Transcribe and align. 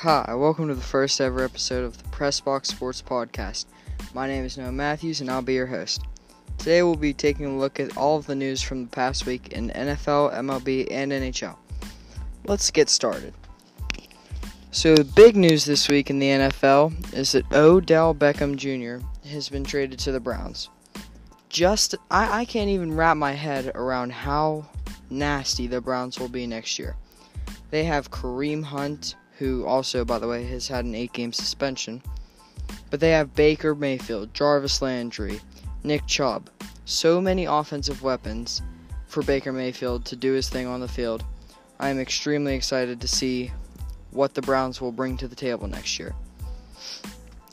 Hi, 0.00 0.34
welcome 0.34 0.68
to 0.68 0.74
the 0.74 0.82
first 0.82 1.22
ever 1.22 1.42
episode 1.42 1.82
of 1.82 1.96
the 1.96 2.06
Pressbox 2.10 2.66
Sports 2.66 3.00
Podcast. 3.00 3.64
My 4.12 4.26
name 4.26 4.44
is 4.44 4.58
Noah 4.58 4.70
Matthews 4.70 5.22
and 5.22 5.30
I'll 5.30 5.40
be 5.40 5.54
your 5.54 5.64
host. 5.64 6.02
Today 6.58 6.82
we'll 6.82 6.96
be 6.96 7.14
taking 7.14 7.46
a 7.46 7.56
look 7.56 7.80
at 7.80 7.96
all 7.96 8.18
of 8.18 8.26
the 8.26 8.34
news 8.34 8.60
from 8.60 8.82
the 8.84 8.90
past 8.90 9.24
week 9.24 9.54
in 9.54 9.70
NFL, 9.70 10.34
MLB, 10.34 10.88
and 10.90 11.12
NHL. 11.12 11.56
Let's 12.44 12.70
get 12.70 12.90
started. 12.90 13.32
So, 14.70 14.94
the 14.94 15.04
big 15.04 15.34
news 15.34 15.64
this 15.64 15.88
week 15.88 16.10
in 16.10 16.18
the 16.18 16.28
NFL 16.28 17.14
is 17.14 17.32
that 17.32 17.50
Odell 17.50 18.14
Beckham 18.14 18.54
Jr. 18.54 19.02
has 19.30 19.48
been 19.48 19.64
traded 19.64 19.98
to 20.00 20.12
the 20.12 20.20
Browns. 20.20 20.68
Just, 21.48 21.94
I, 22.10 22.40
I 22.40 22.44
can't 22.44 22.68
even 22.68 22.94
wrap 22.94 23.16
my 23.16 23.32
head 23.32 23.72
around 23.74 24.12
how 24.12 24.68
nasty 25.08 25.66
the 25.66 25.80
Browns 25.80 26.20
will 26.20 26.28
be 26.28 26.46
next 26.46 26.78
year. 26.78 26.96
They 27.70 27.84
have 27.84 28.10
Kareem 28.10 28.62
Hunt, 28.62 29.14
who 29.38 29.66
also, 29.66 30.04
by 30.04 30.18
the 30.18 30.28
way, 30.28 30.44
has 30.44 30.68
had 30.68 30.84
an 30.84 30.94
eight 30.94 31.12
game 31.12 31.32
suspension. 31.32 32.02
But 32.90 33.00
they 33.00 33.10
have 33.10 33.34
Baker 33.34 33.74
Mayfield, 33.74 34.32
Jarvis 34.34 34.82
Landry, 34.82 35.40
Nick 35.84 36.06
Chubb. 36.06 36.50
So 36.84 37.20
many 37.20 37.44
offensive 37.44 38.02
weapons 38.02 38.62
for 39.06 39.22
Baker 39.22 39.52
Mayfield 39.52 40.04
to 40.06 40.16
do 40.16 40.32
his 40.32 40.48
thing 40.48 40.66
on 40.66 40.80
the 40.80 40.88
field. 40.88 41.24
I 41.78 41.90
am 41.90 41.98
extremely 41.98 42.54
excited 42.54 43.00
to 43.00 43.08
see 43.08 43.52
what 44.10 44.34
the 44.34 44.42
Browns 44.42 44.80
will 44.80 44.92
bring 44.92 45.16
to 45.18 45.28
the 45.28 45.36
table 45.36 45.68
next 45.68 45.98
year. 45.98 46.14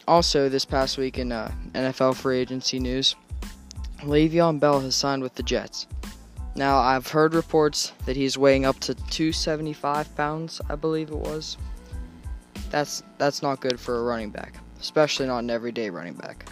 Also, 0.08 0.50
this 0.50 0.66
past 0.66 0.98
week 0.98 1.18
in 1.18 1.32
uh, 1.32 1.52
NFL 1.74 2.16
free 2.16 2.40
agency 2.40 2.80
news, 2.80 3.16
Le'Veon 4.00 4.60
Bell 4.60 4.82
has 4.82 4.96
signed 4.96 5.24
with 5.24 5.36
the 5.36 5.44
Jets. 5.44 5.88
Now, 6.56 6.78
I've 6.78 7.08
heard 7.08 7.34
reports 7.34 7.94
that 8.06 8.16
he's 8.16 8.38
weighing 8.38 8.66
up 8.66 8.80
to 8.82 8.94
275 8.94 10.16
pounds, 10.16 10.62
I 10.70 10.76
believe 10.76 11.10
it 11.10 11.18
was. 11.18 11.58
That's 12.74 13.04
that's 13.20 13.44
not 13.44 13.60
good 13.60 13.80
for 13.80 14.00
a 14.00 14.02
running 14.02 14.32
back, 14.32 14.56
especially 14.82 15.28
not 15.28 15.44
an 15.44 15.52
everyday 15.52 15.92
running 15.92 16.16
back. 16.16 16.50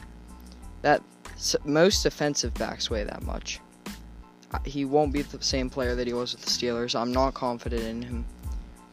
That 0.83 1.01
most 1.65 2.03
defensive 2.03 2.53
backs 2.53 2.91
weigh 2.91 3.05
that 3.05 3.23
much. 3.23 3.59
He 4.63 4.85
won't 4.85 5.11
be 5.11 5.23
the 5.23 5.41
same 5.41 5.67
player 5.67 5.95
that 5.95 6.05
he 6.05 6.13
was 6.13 6.33
with 6.33 6.45
the 6.45 6.51
Steelers. 6.51 6.93
I'm 6.93 7.11
not 7.11 7.33
confident 7.33 7.81
in 7.81 8.01
him. 8.03 8.25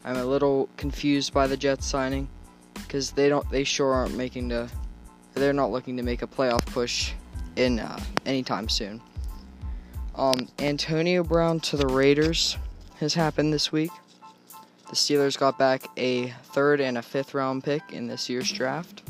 I'm 0.06 0.16
a 0.16 0.24
little 0.24 0.70
confused 0.78 1.34
by 1.34 1.46
the 1.46 1.56
Jets 1.58 1.84
signing 1.84 2.30
because 2.72 3.10
they 3.10 3.28
don't 3.28 3.48
they 3.50 3.62
sure 3.62 3.92
aren't 3.92 4.16
making 4.16 4.48
the 4.48 4.70
they're 5.34 5.52
not 5.52 5.70
looking 5.70 5.98
to 5.98 6.02
make 6.02 6.22
a 6.22 6.26
playoff 6.26 6.64
push 6.64 7.12
in 7.56 7.78
uh, 7.78 8.00
anytime 8.24 8.70
soon. 8.70 9.02
Um, 10.14 10.48
Antonio 10.60 11.22
Brown 11.22 11.60
to 11.60 11.76
the 11.76 11.88
Raiders 11.88 12.56
has 13.00 13.12
happened 13.12 13.52
this 13.52 13.70
week. 13.70 13.90
The 14.88 14.94
Steelers 14.96 15.38
got 15.38 15.58
back 15.58 15.86
a 15.98 16.28
third 16.44 16.80
and 16.80 16.96
a 16.96 17.02
fifth 17.02 17.34
round 17.34 17.62
pick 17.62 17.82
in 17.92 18.06
this 18.06 18.28
year's 18.28 18.50
draft. 18.50 19.02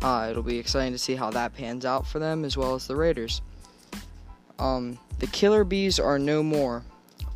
Uh, 0.00 0.28
it'll 0.30 0.44
be 0.44 0.58
exciting 0.58 0.92
to 0.92 0.98
see 0.98 1.16
how 1.16 1.30
that 1.30 1.54
pans 1.54 1.84
out 1.84 2.06
for 2.06 2.20
them 2.20 2.44
as 2.44 2.56
well 2.56 2.74
as 2.74 2.86
the 2.86 2.94
Raiders. 2.94 3.42
Um, 4.60 4.98
the 5.18 5.26
Killer 5.26 5.64
Bees 5.64 5.98
are 5.98 6.18
no 6.18 6.42
more. 6.42 6.84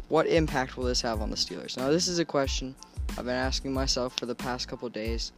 What 0.08 0.28
impact 0.28 0.76
will 0.76 0.84
this 0.84 1.00
have 1.00 1.20
on 1.20 1.30
the 1.30 1.36
Steelers? 1.36 1.76
Now, 1.76 1.90
this 1.90 2.06
is 2.06 2.20
a 2.20 2.24
question 2.24 2.76
I've 3.10 3.24
been 3.24 3.34
asking 3.34 3.72
myself 3.72 4.16
for 4.16 4.26
the 4.26 4.34
past 4.34 4.68
couple 4.68 4.88
days. 4.88 5.32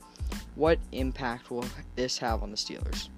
What 0.55 0.78
impact 0.92 1.50
will 1.50 1.65
this 1.97 2.19
have 2.19 2.42
on 2.42 2.50
the 2.50 2.56
Steelers? 2.56 3.09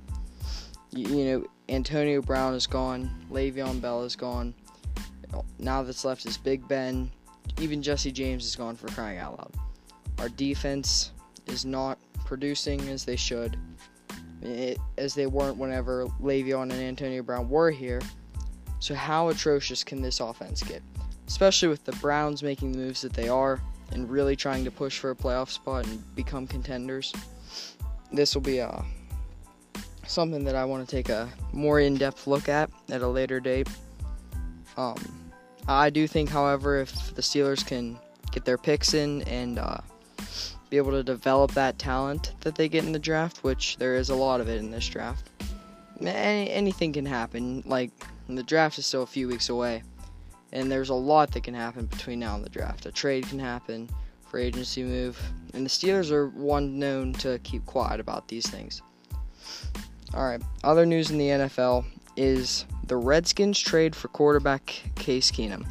You, 0.90 1.08
you 1.08 1.24
know, 1.24 1.46
Antonio 1.68 2.22
Brown 2.22 2.54
is 2.54 2.66
gone, 2.66 3.10
Le'Veon 3.30 3.80
Bell 3.80 4.04
is 4.04 4.14
gone. 4.14 4.54
Now 5.58 5.82
that's 5.82 6.04
left 6.04 6.26
is 6.26 6.38
Big 6.38 6.66
Ben. 6.68 7.10
Even 7.60 7.82
Jesse 7.82 8.12
James 8.12 8.44
is 8.44 8.56
gone 8.56 8.76
for 8.76 8.88
crying 8.88 9.18
out 9.18 9.38
loud. 9.38 9.52
Our 10.18 10.28
defense 10.28 11.12
is 11.46 11.64
not 11.64 11.98
producing 12.24 12.80
as 12.88 13.04
they 13.04 13.16
should, 13.16 13.56
it, 14.42 14.78
as 14.98 15.14
they 15.14 15.26
weren't 15.26 15.56
whenever 15.56 16.06
Le'Veon 16.20 16.64
and 16.64 16.72
Antonio 16.72 17.22
Brown 17.22 17.48
were 17.48 17.70
here. 17.70 18.00
So 18.78 18.94
how 18.94 19.28
atrocious 19.28 19.82
can 19.84 20.02
this 20.02 20.20
offense 20.20 20.62
get? 20.62 20.82
Especially 21.26 21.68
with 21.68 21.84
the 21.84 21.92
Browns 21.92 22.42
making 22.42 22.72
the 22.72 22.78
moves 22.78 23.00
that 23.02 23.12
they 23.12 23.28
are 23.28 23.60
and 23.92 24.10
really 24.10 24.36
trying 24.36 24.64
to 24.64 24.70
push 24.70 24.98
for 24.98 25.10
a 25.10 25.16
playoff 25.16 25.48
spot 25.50 25.86
and 25.86 26.14
become 26.14 26.46
contenders. 26.46 27.12
This 28.12 28.34
will 28.34 28.42
be 28.42 28.58
a 28.58 28.84
something 30.06 30.44
that 30.44 30.54
I 30.54 30.64
want 30.64 30.88
to 30.88 30.96
take 30.96 31.08
a 31.08 31.28
more 31.52 31.80
in-depth 31.80 32.26
look 32.26 32.48
at 32.48 32.70
at 32.90 33.02
a 33.02 33.08
later 33.08 33.40
date. 33.40 33.68
Um, 34.76 34.96
I 35.68 35.90
do 35.90 36.06
think, 36.06 36.30
however, 36.30 36.78
if 36.78 37.14
the 37.14 37.22
Steelers 37.22 37.66
can 37.66 37.98
get 38.30 38.44
their 38.44 38.58
picks 38.58 38.94
in 38.94 39.22
and 39.22 39.58
uh, 39.58 39.78
be 40.70 40.76
able 40.76 40.92
to 40.92 41.02
develop 41.02 41.52
that 41.52 41.78
talent 41.78 42.32
that 42.40 42.54
they 42.54 42.68
get 42.68 42.84
in 42.84 42.92
the 42.92 42.98
draft, 42.98 43.42
which 43.42 43.76
there 43.78 43.96
is 43.96 44.10
a 44.10 44.14
lot 44.14 44.40
of 44.40 44.48
it 44.48 44.58
in 44.58 44.70
this 44.70 44.86
draft, 44.86 45.30
any, 46.00 46.50
anything 46.50 46.92
can 46.92 47.06
happen. 47.06 47.62
Like 47.66 47.90
the 48.28 48.42
draft 48.42 48.78
is 48.78 48.86
still 48.86 49.02
a 49.02 49.06
few 49.06 49.28
weeks 49.28 49.48
away, 49.48 49.82
and 50.52 50.70
there's 50.70 50.90
a 50.90 50.94
lot 50.94 51.32
that 51.32 51.42
can 51.42 51.54
happen 51.54 51.86
between 51.86 52.20
now 52.20 52.34
and 52.34 52.44
the 52.44 52.50
draft. 52.50 52.86
A 52.86 52.92
trade 52.92 53.26
can 53.28 53.38
happen, 53.38 53.88
free 54.28 54.44
agency 54.44 54.82
move, 54.82 55.20
and 55.54 55.64
the 55.64 55.70
Steelers 55.70 56.10
are 56.10 56.28
one 56.28 56.78
known 56.78 57.12
to 57.14 57.38
keep 57.40 57.64
quiet 57.66 58.00
about 58.00 58.28
these 58.28 58.46
things. 58.46 58.82
All 60.14 60.24
right. 60.24 60.40
Other 60.64 60.86
news 60.86 61.10
in 61.10 61.18
the 61.18 61.28
NFL 61.28 61.84
is 62.16 62.66
the 62.86 62.96
Redskins 62.96 63.58
trade 63.58 63.94
for 63.94 64.08
quarterback 64.08 64.66
Case 64.94 65.30
Keenum. 65.30 65.66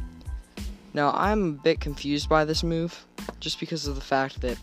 Now, 0.94 1.12
I'm 1.12 1.48
a 1.48 1.52
bit 1.52 1.80
confused 1.80 2.28
by 2.28 2.44
this 2.44 2.62
move 2.62 3.06
just 3.40 3.60
because 3.60 3.86
of 3.86 3.94
the 3.94 4.00
fact 4.00 4.40
that 4.40 4.58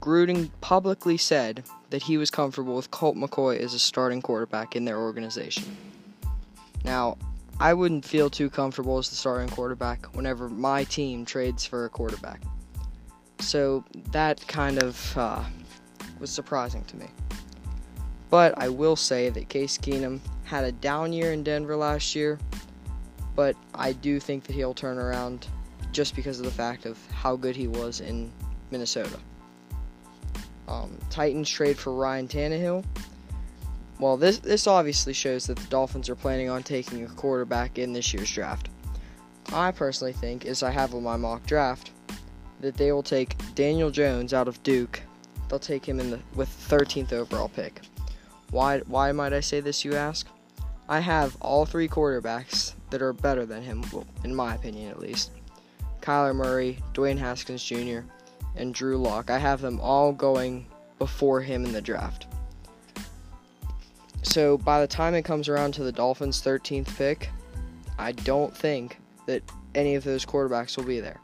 Gruden 0.00 0.50
publicly 0.60 1.16
said 1.16 1.64
that 1.90 2.02
he 2.02 2.16
was 2.16 2.30
comfortable 2.30 2.74
with 2.74 2.90
Colt 2.90 3.16
McCoy 3.16 3.58
as 3.58 3.74
a 3.74 3.78
starting 3.78 4.22
quarterback 4.22 4.74
in 4.74 4.84
their 4.84 4.98
organization. 4.98 5.76
Now, 6.84 7.18
I 7.60 7.74
wouldn't 7.74 8.04
feel 8.04 8.28
too 8.28 8.50
comfortable 8.50 8.98
as 8.98 9.10
the 9.10 9.14
starting 9.14 9.48
quarterback 9.48 10.06
whenever 10.14 10.48
my 10.48 10.84
team 10.84 11.24
trades 11.24 11.64
for 11.64 11.84
a 11.84 11.88
quarterback. 11.88 12.40
So 13.38 13.84
that 14.10 14.44
kind 14.48 14.82
of 14.82 15.18
uh, 15.18 15.44
was 16.18 16.30
surprising 16.30 16.84
to 16.84 16.96
me. 16.96 17.06
But 18.32 18.54
I 18.56 18.70
will 18.70 18.96
say 18.96 19.28
that 19.28 19.50
Case 19.50 19.76
Keenum 19.76 20.18
had 20.44 20.64
a 20.64 20.72
down 20.72 21.12
year 21.12 21.34
in 21.34 21.42
Denver 21.42 21.76
last 21.76 22.16
year, 22.16 22.38
but 23.36 23.54
I 23.74 23.92
do 23.92 24.18
think 24.18 24.44
that 24.44 24.54
he'll 24.54 24.72
turn 24.72 24.96
around 24.96 25.48
just 25.92 26.16
because 26.16 26.38
of 26.38 26.46
the 26.46 26.50
fact 26.50 26.86
of 26.86 26.98
how 27.10 27.36
good 27.36 27.54
he 27.54 27.68
was 27.68 28.00
in 28.00 28.32
Minnesota. 28.70 29.18
Um, 30.66 30.98
Titans 31.10 31.50
trade 31.50 31.76
for 31.76 31.92
Ryan 31.92 32.26
Tannehill. 32.26 32.82
Well, 33.98 34.16
this 34.16 34.38
this 34.38 34.66
obviously 34.66 35.12
shows 35.12 35.46
that 35.48 35.58
the 35.58 35.66
Dolphins 35.66 36.08
are 36.08 36.16
planning 36.16 36.48
on 36.48 36.62
taking 36.62 37.04
a 37.04 37.08
quarterback 37.08 37.78
in 37.78 37.92
this 37.92 38.14
year's 38.14 38.32
draft. 38.32 38.70
I 39.52 39.72
personally 39.72 40.14
think, 40.14 40.46
as 40.46 40.62
I 40.62 40.70
have 40.70 40.94
on 40.94 41.02
my 41.02 41.18
mock 41.18 41.44
draft, 41.44 41.90
that 42.62 42.78
they 42.78 42.92
will 42.92 43.02
take 43.02 43.36
Daniel 43.54 43.90
Jones 43.90 44.32
out 44.32 44.48
of 44.48 44.62
Duke. 44.62 45.02
They'll 45.50 45.58
take 45.58 45.84
him 45.84 46.00
in 46.00 46.08
the 46.08 46.20
with 46.34 46.48
13th 46.70 47.12
overall 47.12 47.50
pick. 47.50 47.82
Why, 48.52 48.80
why 48.80 49.10
might 49.12 49.32
I 49.32 49.40
say 49.40 49.60
this, 49.60 49.82
you 49.82 49.94
ask? 49.94 50.28
I 50.86 51.00
have 51.00 51.36
all 51.40 51.64
three 51.64 51.88
quarterbacks 51.88 52.74
that 52.90 53.00
are 53.00 53.14
better 53.14 53.46
than 53.46 53.62
him, 53.62 53.82
in 54.24 54.34
my 54.34 54.54
opinion 54.54 54.90
at 54.90 55.00
least. 55.00 55.30
Kyler 56.02 56.36
Murray, 56.36 56.78
Dwayne 56.92 57.16
Haskins 57.16 57.64
Jr., 57.64 58.00
and 58.54 58.74
Drew 58.74 58.98
Lock. 58.98 59.30
I 59.30 59.38
have 59.38 59.62
them 59.62 59.80
all 59.80 60.12
going 60.12 60.66
before 60.98 61.40
him 61.40 61.64
in 61.64 61.72
the 61.72 61.80
draft. 61.80 62.26
So 64.22 64.58
by 64.58 64.82
the 64.82 64.86
time 64.86 65.14
it 65.14 65.22
comes 65.22 65.48
around 65.48 65.72
to 65.74 65.82
the 65.82 65.90
Dolphins' 65.90 66.42
13th 66.42 66.94
pick, 66.98 67.30
I 67.98 68.12
don't 68.12 68.54
think 68.54 68.98
that 69.26 69.42
any 69.74 69.94
of 69.94 70.04
those 70.04 70.26
quarterbacks 70.26 70.76
will 70.76 70.84
be 70.84 71.00
there. 71.00 71.20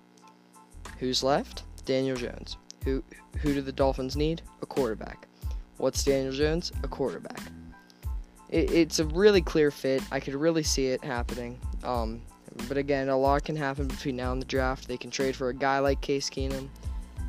Who's 0.98 1.22
left? 1.22 1.64
Daniel 1.84 2.16
Jones. 2.16 2.56
Who 2.84 3.04
who 3.40 3.52
do 3.52 3.60
the 3.60 3.70
Dolphins 3.70 4.16
need? 4.16 4.40
A 4.62 4.66
quarterback. 4.66 5.28
What's 5.78 6.04
Daniel 6.04 6.32
Jones? 6.32 6.72
A 6.82 6.88
quarterback. 6.88 7.40
It, 8.50 8.70
it's 8.70 8.98
a 8.98 9.04
really 9.06 9.40
clear 9.40 9.70
fit. 9.70 10.02
I 10.10 10.20
could 10.20 10.34
really 10.34 10.62
see 10.62 10.88
it 10.88 11.02
happening. 11.02 11.58
Um, 11.84 12.20
but 12.66 12.76
again, 12.76 13.08
a 13.08 13.16
lot 13.16 13.44
can 13.44 13.56
happen 13.56 13.86
between 13.86 14.16
now 14.16 14.32
and 14.32 14.42
the 14.42 14.46
draft. 14.46 14.88
They 14.88 14.96
can 14.96 15.10
trade 15.10 15.36
for 15.36 15.48
a 15.48 15.54
guy 15.54 15.78
like 15.78 16.00
Case 16.00 16.28
Keenum, 16.28 16.68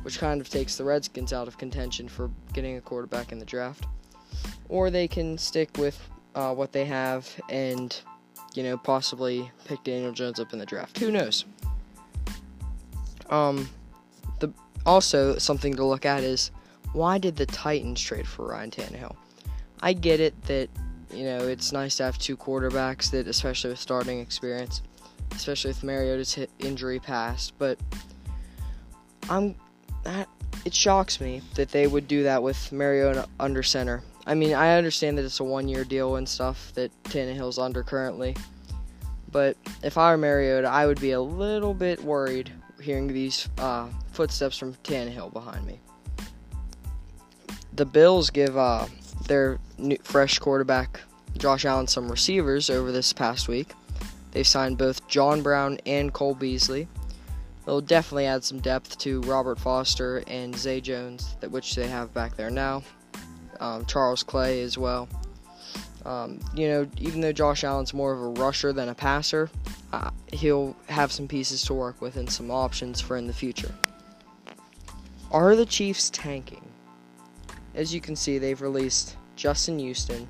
which 0.02 0.18
kind 0.18 0.40
of 0.40 0.48
takes 0.48 0.76
the 0.76 0.84
Redskins 0.84 1.32
out 1.32 1.46
of 1.46 1.58
contention 1.58 2.08
for 2.08 2.30
getting 2.52 2.76
a 2.76 2.80
quarterback 2.80 3.32
in 3.32 3.38
the 3.38 3.44
draft. 3.44 3.86
Or 4.68 4.90
they 4.90 5.06
can 5.06 5.38
stick 5.38 5.70
with 5.78 6.00
uh, 6.34 6.54
what 6.54 6.72
they 6.72 6.84
have 6.86 7.28
and, 7.48 7.96
you 8.54 8.62
know, 8.62 8.76
possibly 8.76 9.50
pick 9.64 9.84
Daniel 9.84 10.12
Jones 10.12 10.40
up 10.40 10.52
in 10.52 10.58
the 10.58 10.66
draft. 10.66 10.98
Who 10.98 11.10
knows? 11.10 11.44
Um, 13.28 13.68
the 14.40 14.52
also 14.84 15.38
something 15.38 15.74
to 15.74 15.84
look 15.84 16.04
at 16.04 16.24
is 16.24 16.50
why 16.92 17.18
did 17.18 17.36
the 17.36 17.46
Titans 17.46 18.00
trade 18.00 18.26
for 18.26 18.48
Ryan 18.48 18.70
Tannehill? 18.70 19.16
I 19.82 19.92
get 19.92 20.20
it 20.20 20.40
that 20.42 20.68
you 21.12 21.24
know 21.24 21.38
it's 21.38 21.72
nice 21.72 21.96
to 21.96 22.04
have 22.04 22.18
two 22.18 22.36
quarterbacks 22.36 23.10
that, 23.10 23.26
especially 23.26 23.70
with 23.70 23.80
starting 23.80 24.20
experience, 24.20 24.82
especially 25.32 25.70
with 25.70 25.82
Mariota's 25.82 26.34
hit 26.34 26.50
injury 26.58 26.98
past. 26.98 27.54
But 27.58 27.78
I'm 29.28 29.54
that 30.04 30.28
it 30.64 30.74
shocks 30.74 31.20
me 31.20 31.42
that 31.54 31.70
they 31.70 31.86
would 31.86 32.08
do 32.08 32.22
that 32.24 32.42
with 32.42 32.72
Mariota 32.72 33.28
under 33.38 33.62
center. 33.62 34.02
I 34.26 34.34
mean, 34.34 34.52
I 34.52 34.76
understand 34.76 35.16
that 35.18 35.24
it's 35.24 35.40
a 35.40 35.44
one-year 35.44 35.84
deal 35.84 36.16
and 36.16 36.28
stuff 36.28 36.72
that 36.74 36.90
Tannehill's 37.04 37.58
under 37.58 37.82
currently, 37.82 38.36
but 39.32 39.56
if 39.82 39.96
I 39.96 40.10
were 40.10 40.18
Mariota, 40.18 40.68
I 40.68 40.86
would 40.86 41.00
be 41.00 41.12
a 41.12 41.20
little 41.20 41.72
bit 41.72 42.04
worried 42.04 42.52
hearing 42.80 43.08
these 43.08 43.48
uh, 43.58 43.88
footsteps 44.12 44.58
from 44.58 44.74
Tannehill 44.84 45.32
behind 45.32 45.66
me. 45.66 45.80
The 47.80 47.86
Bills 47.86 48.28
give 48.28 48.58
uh, 48.58 48.84
their 49.26 49.58
new, 49.78 49.96
fresh 50.02 50.38
quarterback 50.38 51.00
Josh 51.38 51.64
Allen 51.64 51.86
some 51.86 52.10
receivers 52.10 52.68
over 52.68 52.92
this 52.92 53.14
past 53.14 53.48
week. 53.48 53.72
They've 54.32 54.46
signed 54.46 54.76
both 54.76 55.08
John 55.08 55.40
Brown 55.40 55.78
and 55.86 56.12
Cole 56.12 56.34
Beasley. 56.34 56.88
They'll 57.64 57.80
definitely 57.80 58.26
add 58.26 58.44
some 58.44 58.60
depth 58.60 58.98
to 58.98 59.22
Robert 59.22 59.58
Foster 59.58 60.22
and 60.26 60.54
Zay 60.54 60.82
Jones, 60.82 61.36
which 61.48 61.74
they 61.74 61.88
have 61.88 62.12
back 62.12 62.36
there 62.36 62.50
now. 62.50 62.82
Um, 63.60 63.86
Charles 63.86 64.22
Clay 64.22 64.60
as 64.60 64.76
well. 64.76 65.08
Um, 66.04 66.38
you 66.54 66.68
know, 66.68 66.86
even 66.98 67.22
though 67.22 67.32
Josh 67.32 67.64
Allen's 67.64 67.94
more 67.94 68.12
of 68.12 68.20
a 68.20 68.42
rusher 68.42 68.74
than 68.74 68.90
a 68.90 68.94
passer, 68.94 69.48
uh, 69.94 70.10
he'll 70.34 70.76
have 70.90 71.12
some 71.12 71.26
pieces 71.26 71.64
to 71.64 71.72
work 71.72 72.02
with 72.02 72.16
and 72.16 72.30
some 72.30 72.50
options 72.50 73.00
for 73.00 73.16
in 73.16 73.26
the 73.26 73.32
future. 73.32 73.74
Are 75.30 75.56
the 75.56 75.64
Chiefs 75.64 76.10
tanking? 76.10 76.69
As 77.80 77.94
you 77.94 78.00
can 78.02 78.14
see, 78.14 78.36
they've 78.36 78.60
released 78.60 79.16
Justin 79.36 79.78
Houston, 79.78 80.28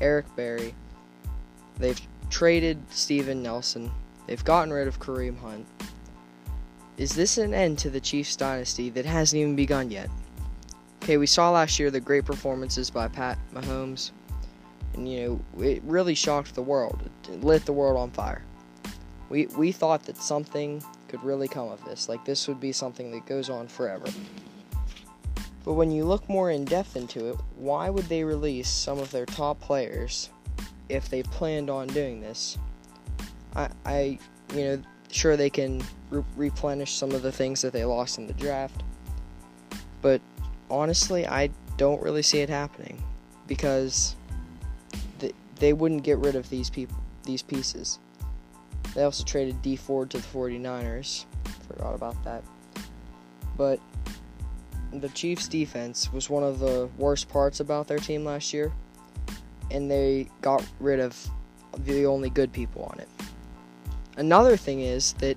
Eric 0.00 0.26
Berry. 0.34 0.74
They've 1.78 2.00
traded 2.28 2.76
Steven 2.90 3.40
Nelson. 3.40 3.92
They've 4.26 4.44
gotten 4.44 4.72
rid 4.72 4.88
of 4.88 4.98
Kareem 4.98 5.38
Hunt. 5.38 5.64
Is 6.96 7.14
this 7.14 7.38
an 7.38 7.54
end 7.54 7.78
to 7.78 7.90
the 7.90 8.00
Chiefs 8.00 8.34
dynasty 8.34 8.90
that 8.90 9.04
hasn't 9.04 9.38
even 9.38 9.54
begun 9.54 9.92
yet? 9.92 10.10
Okay, 11.04 11.18
we 11.18 11.26
saw 11.28 11.52
last 11.52 11.78
year 11.78 11.92
the 11.92 12.00
great 12.00 12.24
performances 12.24 12.90
by 12.90 13.06
Pat 13.06 13.38
Mahomes, 13.54 14.10
and 14.94 15.08
you 15.08 15.40
know 15.54 15.64
it 15.64 15.80
really 15.84 16.16
shocked 16.16 16.56
the 16.56 16.62
world. 16.62 17.08
It 17.28 17.44
lit 17.44 17.64
the 17.64 17.72
world 17.72 17.96
on 17.96 18.10
fire. 18.10 18.42
We 19.28 19.46
we 19.56 19.70
thought 19.70 20.02
that 20.06 20.16
something 20.16 20.82
could 21.06 21.22
really 21.22 21.46
come 21.46 21.68
of 21.68 21.84
this, 21.84 22.08
like 22.08 22.24
this 22.24 22.48
would 22.48 22.58
be 22.58 22.72
something 22.72 23.12
that 23.12 23.24
goes 23.24 23.48
on 23.48 23.68
forever. 23.68 24.06
But 25.68 25.74
when 25.74 25.90
you 25.90 26.06
look 26.06 26.26
more 26.30 26.50
in 26.50 26.64
depth 26.64 26.96
into 26.96 27.28
it, 27.28 27.36
why 27.56 27.90
would 27.90 28.06
they 28.06 28.24
release 28.24 28.70
some 28.70 28.98
of 28.98 29.10
their 29.10 29.26
top 29.26 29.60
players 29.60 30.30
if 30.88 31.10
they 31.10 31.22
planned 31.22 31.68
on 31.68 31.88
doing 31.88 32.22
this? 32.22 32.56
I, 33.54 33.68
I 33.84 34.18
you 34.54 34.64
know, 34.64 34.82
sure 35.10 35.36
they 35.36 35.50
can 35.50 35.84
re- 36.08 36.24
replenish 36.36 36.94
some 36.94 37.12
of 37.12 37.20
the 37.20 37.30
things 37.30 37.60
that 37.60 37.74
they 37.74 37.84
lost 37.84 38.16
in 38.16 38.26
the 38.26 38.32
draft, 38.32 38.82
but 40.00 40.22
honestly, 40.70 41.26
I 41.26 41.50
don't 41.76 42.00
really 42.00 42.22
see 42.22 42.38
it 42.38 42.48
happening 42.48 43.02
because 43.46 44.16
they, 45.18 45.32
they 45.56 45.74
wouldn't 45.74 46.02
get 46.02 46.16
rid 46.16 46.34
of 46.34 46.48
these 46.48 46.70
people, 46.70 46.96
these 47.24 47.42
pieces. 47.42 47.98
They 48.94 49.02
also 49.02 49.22
traded 49.22 49.60
Dee 49.60 49.76
Ford 49.76 50.08
to 50.12 50.16
the 50.16 50.26
49ers. 50.28 51.26
Forgot 51.68 51.94
about 51.94 52.24
that. 52.24 52.42
But 53.58 53.80
the 54.92 55.08
Chiefs' 55.10 55.48
defense 55.48 56.12
was 56.12 56.30
one 56.30 56.42
of 56.42 56.58
the 56.58 56.88
worst 56.96 57.28
parts 57.28 57.60
about 57.60 57.86
their 57.88 57.98
team 57.98 58.24
last 58.24 58.52
year, 58.52 58.72
and 59.70 59.90
they 59.90 60.28
got 60.40 60.64
rid 60.80 61.00
of 61.00 61.16
the 61.84 62.06
only 62.06 62.30
good 62.30 62.52
people 62.52 62.84
on 62.84 62.98
it. 63.00 63.08
Another 64.16 64.56
thing 64.56 64.80
is 64.80 65.12
that 65.14 65.36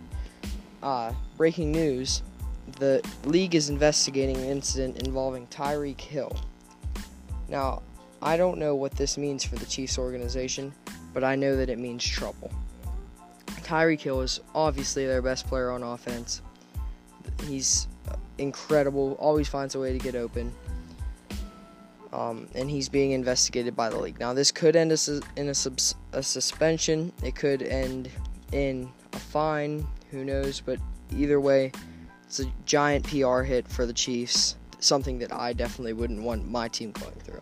uh, 0.82 1.14
breaking 1.38 1.72
news: 1.72 2.24
the 2.80 3.02
league 3.26 3.56
is 3.56 3.70
investigating 3.70 4.38
an 4.38 4.46
incident 4.46 5.06
involving 5.06 5.48
Tyreek 5.48 6.00
Hill. 6.00 6.36
Now, 7.50 7.82
I 8.22 8.38
don't 8.38 8.58
know 8.58 8.76
what 8.76 8.94
this 8.94 9.18
means 9.18 9.44
for 9.44 9.56
the 9.56 9.66
Chiefs 9.66 9.98
organization, 9.98 10.74
but 11.14 11.24
I 11.24 11.36
know 11.36 11.56
that 11.58 11.70
it 11.70 11.80
means 11.80 12.06
trouble. 12.06 12.52
Tyreek 13.48 14.02
Hill 14.02 14.22
is 14.22 14.40
obviously 14.56 15.06
their 15.06 15.22
best 15.22 15.48
player 15.48 15.72
on 15.72 15.84
offense. 15.84 16.42
He's 17.48 17.88
incredible, 18.42 19.16
always 19.20 19.48
finds 19.48 19.76
a 19.76 19.80
way 19.80 19.94
to 19.94 20.00
get 20.00 20.16
open. 20.16 20.52
Um, 22.12 22.48
and 22.56 22.70
he's 22.70 22.90
being 22.90 23.12
investigated 23.12 23.76
by 23.76 23.90
the 23.90 23.98
league. 23.98 24.20
Now, 24.20 24.34
this 24.34 24.52
could 24.52 24.76
end 24.76 24.92
in 25.38 25.48
a, 25.48 25.54
subs- 25.54 25.96
a 26.12 26.22
suspension, 26.22 27.14
it 27.24 27.36
could 27.36 27.62
end 27.62 28.10
in 28.52 28.92
a 29.14 29.20
fine, 29.20 29.88
who 30.10 30.26
knows, 30.26 30.60
but 30.60 30.78
either 31.16 31.40
way, 31.40 31.72
it's 32.26 32.42
a 32.42 32.46
giant 32.66 33.06
PR 33.08 33.42
hit 33.44 33.66
for 33.68 33.86
the 33.86 33.94
Chiefs, 33.94 34.56
something 34.80 35.20
that 35.20 35.32
I 35.32 35.54
definitely 35.54 35.94
wouldn't 35.94 36.22
want 36.22 36.50
my 36.50 36.68
team 36.68 36.92
going 36.92 37.16
through. 37.24 37.42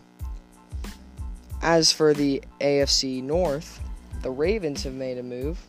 As 1.64 1.92
for 1.92 2.14
the 2.14 2.42
AFC 2.62 3.24
North, 3.24 3.80
the 4.22 4.30
Ravens 4.30 4.84
have 4.84 4.94
made 4.94 5.18
a 5.18 5.24
move, 5.24 5.60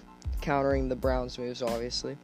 countering 0.42 0.88
the 0.88 0.96
Browns' 0.96 1.38
moves, 1.38 1.62
obviously. 1.62 2.18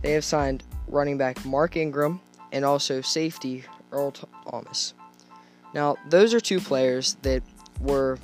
They 0.00 0.12
have 0.12 0.24
signed 0.24 0.64
running 0.86 1.18
back 1.18 1.44
Mark 1.44 1.76
Ingram 1.76 2.20
and 2.52 2.64
also 2.64 3.00
safety 3.00 3.64
Earl 3.92 4.12
Thomas. 4.12 4.94
Now, 5.74 5.96
those 6.08 6.34
are 6.34 6.40
two 6.40 6.60
players 6.60 7.16
that 7.22 7.42
were 7.80 8.18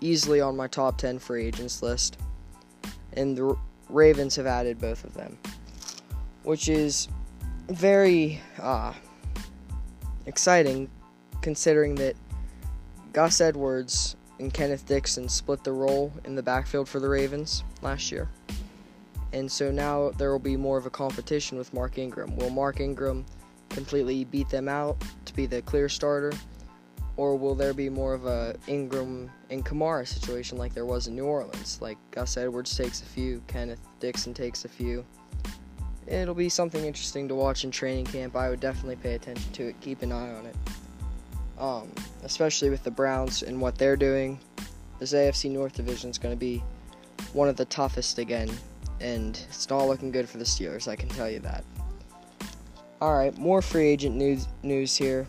easily 0.00 0.40
on 0.40 0.56
my 0.56 0.66
top 0.66 0.98
10 0.98 1.18
free 1.18 1.46
agents 1.46 1.82
list, 1.82 2.18
and 3.14 3.36
the 3.36 3.56
Ravens 3.88 4.36
have 4.36 4.46
added 4.46 4.80
both 4.80 5.04
of 5.04 5.14
them, 5.14 5.38
which 6.42 6.68
is 6.68 7.08
very 7.68 8.40
uh, 8.60 8.92
exciting 10.26 10.90
considering 11.42 11.94
that 11.96 12.16
Gus 13.12 13.40
Edwards 13.40 14.16
and 14.38 14.52
Kenneth 14.52 14.86
Dixon 14.86 15.28
split 15.28 15.62
the 15.62 15.72
role 15.72 16.12
in 16.24 16.34
the 16.34 16.42
backfield 16.42 16.88
for 16.88 17.00
the 17.00 17.08
Ravens 17.08 17.62
last 17.82 18.10
year. 18.10 18.28
And 19.32 19.50
so 19.50 19.70
now 19.70 20.10
there 20.18 20.30
will 20.30 20.38
be 20.38 20.56
more 20.56 20.78
of 20.78 20.86
a 20.86 20.90
competition 20.90 21.56
with 21.58 21.72
Mark 21.72 21.98
Ingram. 21.98 22.36
Will 22.36 22.50
Mark 22.50 22.80
Ingram 22.80 23.24
completely 23.72 24.24
beat 24.24 24.48
them 24.48 24.68
out 24.68 25.02
to 25.24 25.34
be 25.34 25.46
the 25.46 25.62
clear 25.62 25.88
starter? 25.88 26.32
Or 27.16 27.36
will 27.36 27.54
there 27.54 27.74
be 27.74 27.90
more 27.90 28.14
of 28.14 28.24
a 28.26 28.56
Ingram 28.66 29.30
and 29.50 29.64
Kamara 29.64 30.06
situation 30.06 30.56
like 30.56 30.72
there 30.72 30.86
was 30.86 31.08
in 31.08 31.16
New 31.16 31.26
Orleans? 31.26 31.78
Like 31.82 31.98
Gus 32.10 32.36
Edwards 32.36 32.74
takes 32.74 33.02
a 33.02 33.04
few, 33.04 33.42
Kenneth 33.48 33.80
Dixon 34.00 34.32
takes 34.32 34.64
a 34.64 34.68
few. 34.68 35.04
It'll 36.06 36.34
be 36.34 36.48
something 36.48 36.84
interesting 36.84 37.28
to 37.28 37.34
watch 37.34 37.64
in 37.64 37.70
training 37.70 38.06
camp. 38.06 38.34
I 38.34 38.48
would 38.48 38.60
definitely 38.60 38.96
pay 38.96 39.14
attention 39.14 39.52
to 39.52 39.68
it, 39.68 39.80
keep 39.80 40.02
an 40.02 40.10
eye 40.10 40.32
on 40.32 40.46
it. 40.46 40.56
Um, 41.58 41.92
especially 42.24 42.70
with 42.70 42.82
the 42.82 42.90
Browns 42.90 43.42
and 43.42 43.60
what 43.60 43.76
they're 43.76 43.96
doing. 43.96 44.40
This 44.98 45.12
AFC 45.12 45.50
North 45.50 45.74
division 45.74 46.10
is 46.10 46.18
going 46.18 46.34
to 46.34 46.38
be 46.38 46.62
one 47.34 47.48
of 47.48 47.56
the 47.56 47.66
toughest 47.66 48.18
again 48.18 48.50
and 49.02 49.44
it's 49.48 49.68
not 49.68 49.86
looking 49.86 50.10
good 50.10 50.28
for 50.28 50.38
the 50.38 50.44
Steelers, 50.44 50.88
I 50.88 50.96
can 50.96 51.08
tell 51.08 51.28
you 51.28 51.40
that. 51.40 51.64
Alright, 53.02 53.36
more 53.36 53.60
free 53.62 53.88
agent 53.88 54.14
news 54.14 54.46
news 54.62 54.96
here. 54.96 55.26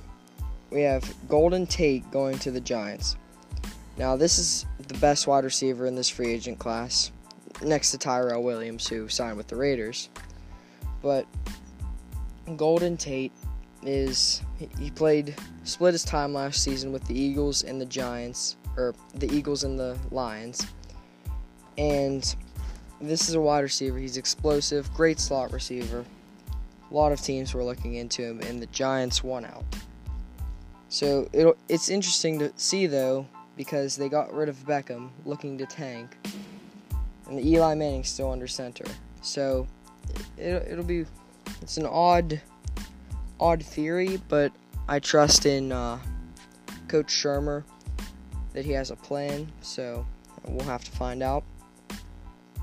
We 0.69 0.81
have 0.81 1.11
Golden 1.27 1.65
Tate 1.65 2.09
going 2.11 2.37
to 2.37 2.51
the 2.51 2.61
Giants. 2.61 3.15
Now, 3.97 4.15
this 4.15 4.37
is 4.37 4.67
the 4.87 4.93
best 4.99 5.25
wide 5.25 5.43
receiver 5.43 5.87
in 5.87 5.95
this 5.95 6.07
free 6.07 6.31
agent 6.31 6.59
class, 6.59 7.11
next 7.63 7.89
to 7.89 7.97
Tyrell 7.97 8.43
Williams, 8.43 8.87
who 8.87 9.09
signed 9.09 9.37
with 9.37 9.47
the 9.47 9.55
Raiders. 9.55 10.09
But 11.01 11.25
Golden 12.57 12.95
Tate 12.95 13.31
is 13.81 14.43
he 14.77 14.91
played 14.91 15.33
split 15.63 15.95
his 15.95 16.03
time 16.03 16.31
last 16.31 16.61
season 16.61 16.91
with 16.91 17.03
the 17.07 17.19
Eagles 17.19 17.63
and 17.63 17.81
the 17.81 17.87
Giants, 17.87 18.55
or 18.77 18.93
the 19.15 19.33
Eagles 19.33 19.63
and 19.63 19.79
the 19.79 19.97
Lions, 20.11 20.67
and 21.79 22.35
this 23.01 23.29
is 23.29 23.33
a 23.33 23.41
wide 23.41 23.61
receiver. 23.61 23.97
He's 23.97 24.17
explosive, 24.17 24.93
great 24.93 25.19
slot 25.19 25.51
receiver. 25.51 26.05
A 26.93 26.95
lot 26.95 27.11
of 27.11 27.19
teams 27.19 27.55
were 27.55 27.63
looking 27.63 27.95
into 27.95 28.21
him, 28.21 28.39
and 28.41 28.61
the 28.61 28.67
Giants 28.67 29.23
won 29.23 29.45
out. 29.45 29.65
So 30.89 31.27
it's 31.67 31.89
interesting 31.89 32.37
to 32.37 32.53
see, 32.55 32.85
though, 32.85 33.25
because 33.57 33.95
they 33.95 34.09
got 34.09 34.31
rid 34.31 34.47
of 34.47 34.57
Beckham, 34.57 35.09
looking 35.25 35.57
to 35.57 35.65
tank, 35.65 36.15
and 37.27 37.39
the 37.39 37.49
Eli 37.49 37.73
Manning's 37.73 38.09
still 38.09 38.31
under 38.31 38.45
center. 38.45 38.85
So 39.23 39.67
it, 40.37 40.67
it'll 40.69 40.83
be 40.83 41.07
it's 41.63 41.77
an 41.77 41.87
odd 41.87 42.39
odd 43.39 43.63
theory, 43.63 44.21
but 44.29 44.51
I 44.87 44.99
trust 44.99 45.47
in 45.47 45.71
uh, 45.71 45.97
Coach 46.87 47.07
Shurmur 47.07 47.63
that 48.53 48.65
he 48.65 48.71
has 48.73 48.91
a 48.91 48.95
plan. 48.95 49.51
So 49.63 50.05
we'll 50.45 50.67
have 50.67 50.83
to 50.83 50.91
find 50.91 51.23
out. 51.23 51.43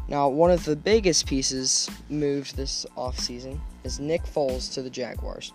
Now, 0.07 0.29
one 0.29 0.53
of 0.53 0.65
the 0.65 0.77
biggest 0.77 1.27
pieces 1.27 1.91
moved 2.09 2.57
this 2.57 2.87
offseason 2.97 3.59
is 3.85 4.01
Nick 4.01 4.23
Foles 4.25 4.73
to 4.75 4.83
the 4.83 4.91
Jaguars. 4.91 5.53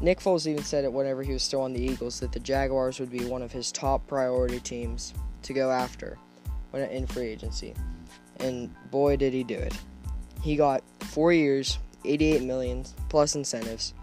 Nick 0.00 0.20
Foles 0.20 0.46
even 0.46 0.62
said 0.62 0.84
it 0.84 0.92
whenever 0.92 1.22
he 1.22 1.32
was 1.32 1.42
still 1.42 1.62
on 1.62 1.72
the 1.72 1.82
Eagles 1.82 2.20
that 2.20 2.32
the 2.32 2.40
Jaguars 2.40 3.00
would 3.00 3.10
be 3.10 3.24
one 3.24 3.42
of 3.42 3.50
his 3.50 3.72
top 3.72 4.06
priority 4.06 4.60
teams 4.60 5.12
to 5.42 5.52
go 5.52 5.70
after 5.70 6.16
when 6.70 6.82
in 6.84 7.06
free 7.06 7.26
agency. 7.26 7.74
And 8.38 8.72
boy 8.90 9.16
did 9.16 9.32
he 9.32 9.42
do 9.42 9.56
it. 9.56 9.74
He 10.42 10.54
got 10.54 10.84
4 11.00 11.32
years, 11.32 11.78
88 12.04 12.42
million 12.42 12.84
plus 13.08 13.34
incentives. 13.34 13.94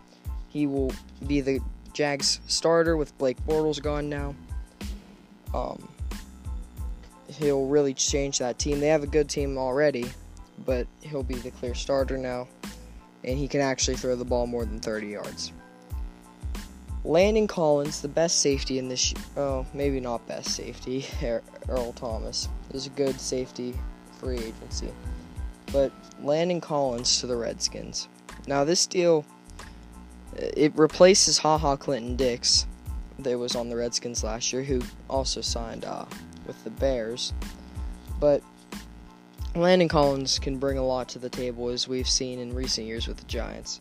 he 0.50 0.68
will 0.68 0.92
be 1.28 1.42
the 1.42 1.60
Jags 1.94 2.42
starter 2.48 2.98
with 2.98 3.18
Blake 3.18 3.38
Bortles 3.46 3.82
gone 3.82 4.10
now. 4.10 4.36
Um, 5.54 5.88
he'll 7.40 7.68
really 7.68 7.94
change 7.94 8.40
that 8.40 8.60
team. 8.60 8.80
They 8.80 8.88
have 8.88 9.04
a 9.04 9.08
good 9.08 9.30
team 9.30 9.58
already, 9.58 10.06
but 10.66 10.88
he'll 11.02 11.24
be 11.24 11.36
the 11.36 11.52
clear 11.52 11.74
starter 11.74 12.18
now, 12.18 12.48
and 13.26 13.38
he 13.38 13.48
can 13.48 13.62
actually 13.62 13.98
throw 13.98 14.16
the 14.16 14.26
ball 14.26 14.48
more 14.48 14.66
than 14.66 14.80
30 14.80 15.08
yards. 15.08 15.52
Landon 17.04 17.48
Collins, 17.48 18.02
the 18.02 18.08
best 18.08 18.40
safety 18.40 18.80
in 18.80 18.88
this, 18.88 19.14
oh, 19.38 19.66
maybe 19.74 20.00
not 20.00 20.26
best 20.28 20.52
safety, 20.52 21.06
Earl 21.70 21.94
Thomas 21.94 22.48
is 22.72 22.88
a 22.88 22.92
good 22.92 23.20
safety 23.20 23.76
free 24.20 24.38
agency. 24.38 24.90
But 25.72 25.92
Landon 26.22 26.62
Collins 26.62 27.20
to 27.20 27.28
the 27.28 27.36
Redskins. 27.36 28.08
Now, 28.48 28.64
this 28.64 28.88
deal, 28.88 29.26
it 30.36 30.76
replaces 30.76 31.38
Ha 31.40 31.58
Ha 31.58 31.76
Clinton-Dix, 31.76 32.66
that 33.20 33.38
was 33.38 33.56
on 33.56 33.70
the 33.70 33.76
Redskins 33.76 34.24
last 34.24 34.52
year, 34.52 34.64
who 34.64 34.82
also 35.10 35.42
signed 35.42 35.86
uh, 35.86 36.06
with 36.46 36.62
the 36.64 36.70
Bears. 36.70 37.34
But 38.20 38.42
Landon 39.56 39.88
Collins 39.88 40.38
can 40.38 40.58
bring 40.58 40.78
a 40.78 40.86
lot 40.86 41.08
to 41.10 41.20
the 41.20 41.30
table, 41.30 41.70
as 41.70 41.88
we've 41.88 42.10
seen 42.10 42.40
in 42.40 42.54
recent 42.54 42.86
years 42.86 43.08
with 43.08 43.18
the 43.18 43.26
Giants. 43.26 43.80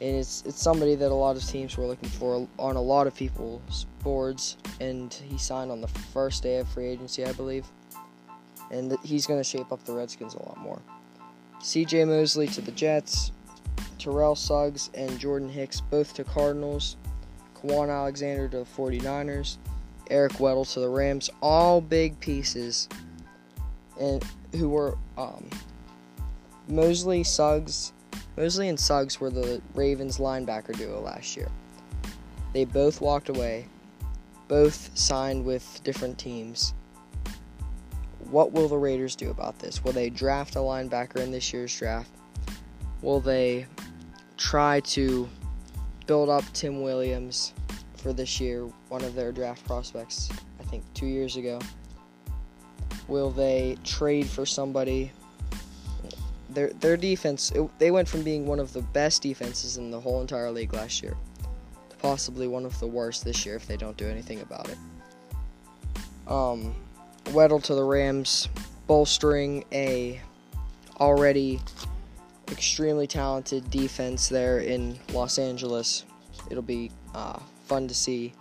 And 0.00 0.16
it's 0.16 0.42
it's 0.46 0.60
somebody 0.60 0.94
that 0.94 1.10
a 1.10 1.14
lot 1.14 1.36
of 1.36 1.44
teams 1.44 1.76
were 1.76 1.86
looking 1.86 2.08
for 2.08 2.48
on 2.58 2.76
a 2.76 2.80
lot 2.80 3.06
of 3.06 3.14
people's 3.14 3.84
boards, 4.02 4.56
and 4.80 5.12
he 5.12 5.36
signed 5.36 5.70
on 5.70 5.82
the 5.82 5.88
first 5.88 6.42
day 6.42 6.56
of 6.56 6.68
free 6.68 6.86
agency, 6.86 7.24
I 7.24 7.32
believe. 7.32 7.66
And 8.70 8.96
he's 9.04 9.26
going 9.26 9.38
to 9.38 9.44
shape 9.44 9.70
up 9.72 9.84
the 9.84 9.92
Redskins 9.92 10.34
a 10.34 10.42
lot 10.42 10.58
more. 10.58 10.80
C.J. 11.60 12.06
Mosley 12.06 12.46
to 12.48 12.62
the 12.62 12.72
Jets, 12.72 13.30
Terrell 13.98 14.34
Suggs 14.34 14.90
and 14.94 15.18
Jordan 15.18 15.48
Hicks 15.48 15.80
both 15.80 16.14
to 16.14 16.24
Cardinals, 16.24 16.96
Kwon 17.54 17.90
Alexander 17.90 18.48
to 18.48 18.58
the 18.58 18.64
49ers, 18.64 19.58
Eric 20.10 20.32
Weddle 20.32 20.70
to 20.72 20.80
the 20.80 20.88
Rams, 20.88 21.30
all 21.40 21.80
big 21.80 22.18
pieces, 22.20 22.88
and 24.00 24.24
who 24.54 24.68
were 24.68 24.96
um, 25.18 25.48
Mosley, 26.68 27.22
Suggs, 27.22 27.92
Mosley 28.36 28.68
and 28.68 28.78
Suggs 28.78 29.20
were 29.20 29.30
the 29.30 29.60
Ravens 29.74 30.18
linebacker 30.18 30.76
duo 30.76 31.00
last 31.00 31.36
year. 31.36 31.48
They 32.52 32.64
both 32.64 33.00
walked 33.00 33.28
away, 33.28 33.66
both 34.48 34.90
signed 34.96 35.44
with 35.44 35.80
different 35.84 36.18
teams. 36.18 36.74
What 38.30 38.52
will 38.52 38.68
the 38.68 38.78
Raiders 38.78 39.14
do 39.14 39.30
about 39.30 39.58
this? 39.58 39.84
Will 39.84 39.92
they 39.92 40.10
draft 40.10 40.56
a 40.56 40.60
linebacker 40.60 41.16
in 41.16 41.30
this 41.30 41.52
year's 41.52 41.76
draft? 41.76 42.10
Will 43.02 43.20
they 43.20 43.66
try 44.36 44.80
to 44.80 45.28
build 46.06 46.28
up 46.28 46.44
Tim 46.52 46.82
Williams 46.82 47.52
for 47.96 48.12
this 48.12 48.40
year, 48.40 48.68
one 48.88 49.02
of 49.04 49.14
their 49.14 49.32
draft 49.32 49.64
prospects, 49.64 50.28
I 50.60 50.64
think 50.64 50.84
two 50.94 51.06
years 51.06 51.36
ago. 51.36 51.58
Will 53.08 53.30
they 53.30 53.76
trade 53.84 54.26
for 54.26 54.46
somebody? 54.46 55.12
Their 56.50 56.68
their 56.74 56.96
defense, 56.96 57.50
it, 57.52 57.68
they 57.78 57.90
went 57.90 58.08
from 58.08 58.22
being 58.22 58.46
one 58.46 58.60
of 58.60 58.72
the 58.72 58.82
best 58.82 59.22
defenses 59.22 59.76
in 59.76 59.90
the 59.90 60.00
whole 60.00 60.20
entire 60.20 60.50
league 60.50 60.72
last 60.72 61.02
year 61.02 61.16
to 61.90 61.96
possibly 61.96 62.46
one 62.46 62.64
of 62.64 62.78
the 62.80 62.86
worst 62.86 63.24
this 63.24 63.44
year 63.44 63.56
if 63.56 63.66
they 63.66 63.76
don't 63.76 63.96
do 63.96 64.08
anything 64.08 64.40
about 64.40 64.68
it. 64.68 64.78
Um, 66.26 66.74
Weddle 67.26 67.62
to 67.64 67.74
the 67.74 67.82
Rams, 67.82 68.48
bolstering 68.86 69.64
a 69.72 70.20
already 71.00 71.60
extremely 72.50 73.06
talented 73.06 73.70
defense 73.70 74.28
there 74.28 74.60
in 74.60 74.98
Los 75.12 75.38
Angeles. 75.38 76.04
It'll 76.50 76.62
be 76.62 76.90
uh, 77.14 77.38
fun 77.66 77.88
to 77.88 77.94
see 77.94 78.32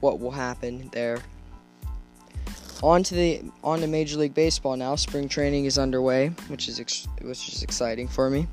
what 0.00 0.20
will 0.20 0.30
happen 0.30 0.90
there. 0.92 1.18
On 2.82 3.02
to 3.02 3.14
the 3.14 3.42
on 3.62 3.80
to 3.80 3.86
Major 3.86 4.16
League 4.16 4.34
Baseball 4.34 4.76
now. 4.76 4.94
Spring 4.96 5.28
training 5.28 5.66
is 5.66 5.78
underway, 5.78 6.28
which 6.48 6.68
is 6.68 6.80
ex- 6.80 7.06
which 7.20 7.48
is 7.48 7.62
exciting 7.62 8.08
for 8.08 8.30
me. 8.30 8.46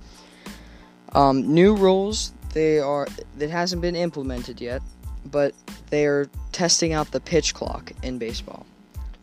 Um, 1.13 1.53
new 1.53 1.75
rules 1.75 2.33
they 2.53 2.79
are 2.79 3.07
that 3.37 3.49
hasn't 3.49 3.81
been 3.81 3.95
implemented 3.95 4.59
yet, 4.59 4.81
but 5.25 5.53
they 5.89 6.05
are 6.05 6.29
testing 6.51 6.93
out 6.93 7.11
the 7.11 7.19
pitch 7.19 7.53
clock 7.53 7.91
in 8.03 8.17
baseball. 8.17 8.65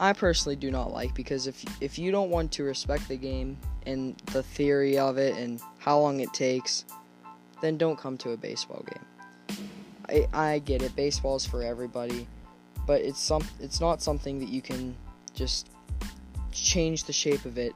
I 0.00 0.12
personally 0.12 0.56
do 0.56 0.70
not 0.70 0.92
like 0.92 1.14
because 1.14 1.46
if 1.46 1.64
if 1.80 1.98
you 1.98 2.10
don't 2.10 2.30
want 2.30 2.52
to 2.52 2.64
respect 2.64 3.08
the 3.08 3.16
game 3.16 3.58
and 3.86 4.16
the 4.32 4.42
theory 4.42 4.98
of 4.98 5.18
it 5.18 5.36
and 5.36 5.60
how 5.78 5.98
long 5.98 6.20
it 6.20 6.32
takes, 6.32 6.84
then 7.60 7.76
don't 7.76 7.98
come 7.98 8.16
to 8.18 8.30
a 8.30 8.36
baseball 8.36 8.84
game. 8.90 9.58
I, 10.08 10.52
I 10.52 10.58
get 10.58 10.82
it. 10.82 10.94
Baseball 10.96 11.36
is 11.36 11.46
for 11.46 11.62
everybody, 11.62 12.26
but 12.86 13.00
it's 13.00 13.20
some 13.20 13.46
it's 13.60 13.80
not 13.80 14.02
something 14.02 14.38
that 14.38 14.48
you 14.48 14.62
can 14.62 14.94
just 15.34 15.68
change 16.52 17.04
the 17.04 17.12
shape 17.12 17.44
of 17.44 17.58
it 17.58 17.74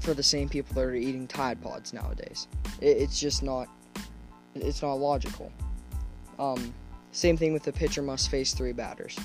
for 0.00 0.14
the 0.14 0.22
same 0.22 0.48
people 0.48 0.74
that 0.74 0.82
are 0.82 0.94
eating 0.94 1.26
Tide 1.26 1.60
Pods 1.62 1.92
nowadays. 1.92 2.48
It, 2.80 2.98
it's 2.98 3.18
just 3.18 3.42
not 3.42 3.68
it's 4.54 4.82
not 4.82 4.94
logical. 4.94 5.50
Um, 6.38 6.74
same 7.12 7.36
thing 7.36 7.52
with 7.52 7.62
the 7.62 7.72
pitcher 7.72 8.02
must 8.02 8.30
face 8.30 8.52
three 8.52 8.72
batters. 8.72 9.18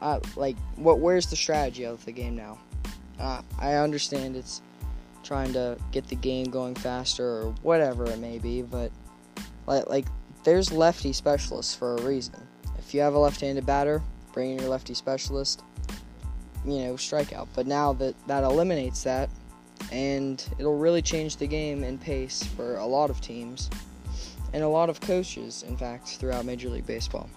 Uh, 0.00 0.20
like, 0.36 0.56
what? 0.76 0.98
Where's 0.98 1.26
the 1.26 1.36
strategy 1.36 1.84
of 1.84 2.04
the 2.04 2.12
game 2.12 2.36
now? 2.36 2.58
Uh, 3.18 3.42
I 3.58 3.74
understand 3.74 4.36
it's 4.36 4.62
trying 5.22 5.52
to 5.52 5.78
get 5.92 6.08
the 6.08 6.16
game 6.16 6.50
going 6.50 6.74
faster 6.74 7.24
or 7.24 7.54
whatever 7.62 8.04
it 8.06 8.18
may 8.18 8.38
be, 8.38 8.62
but 8.62 8.90
like, 9.66 9.88
like 9.88 10.06
there's 10.44 10.72
lefty 10.72 11.12
specialists 11.12 11.74
for 11.74 11.96
a 11.96 12.02
reason. 12.02 12.34
If 12.78 12.94
you 12.94 13.00
have 13.00 13.14
a 13.14 13.18
left-handed 13.18 13.66
batter, 13.66 14.02
bring 14.32 14.52
in 14.52 14.58
your 14.58 14.68
lefty 14.68 14.94
specialist. 14.94 15.62
You 16.64 16.78
know, 16.84 16.94
strikeout. 16.94 17.48
But 17.54 17.66
now 17.66 17.92
that 17.94 18.14
that 18.26 18.44
eliminates 18.44 19.02
that, 19.02 19.28
and 19.90 20.44
it'll 20.58 20.78
really 20.78 21.02
change 21.02 21.36
the 21.36 21.46
game 21.46 21.82
and 21.82 22.00
pace 22.00 22.42
for 22.42 22.76
a 22.76 22.86
lot 22.86 23.10
of 23.10 23.20
teams 23.20 23.68
and 24.52 24.62
a 24.62 24.68
lot 24.68 24.90
of 24.90 25.00
coaches, 25.00 25.64
in 25.66 25.76
fact, 25.76 26.08
throughout 26.08 26.44
Major 26.44 26.68
League 26.68 26.86
Baseball. 26.86 27.28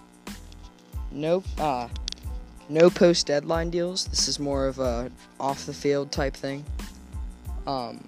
No, 1.10 1.42
ah, 1.58 1.88
no 2.68 2.90
post 2.90 3.26
deadline 3.26 3.70
deals. 3.70 4.06
This 4.06 4.28
is 4.28 4.38
more 4.38 4.66
of 4.66 4.78
a 4.78 5.10
off 5.40 5.66
the 5.66 5.72
field 5.72 6.12
type 6.12 6.34
thing. 6.34 6.64
Um, 7.66 8.04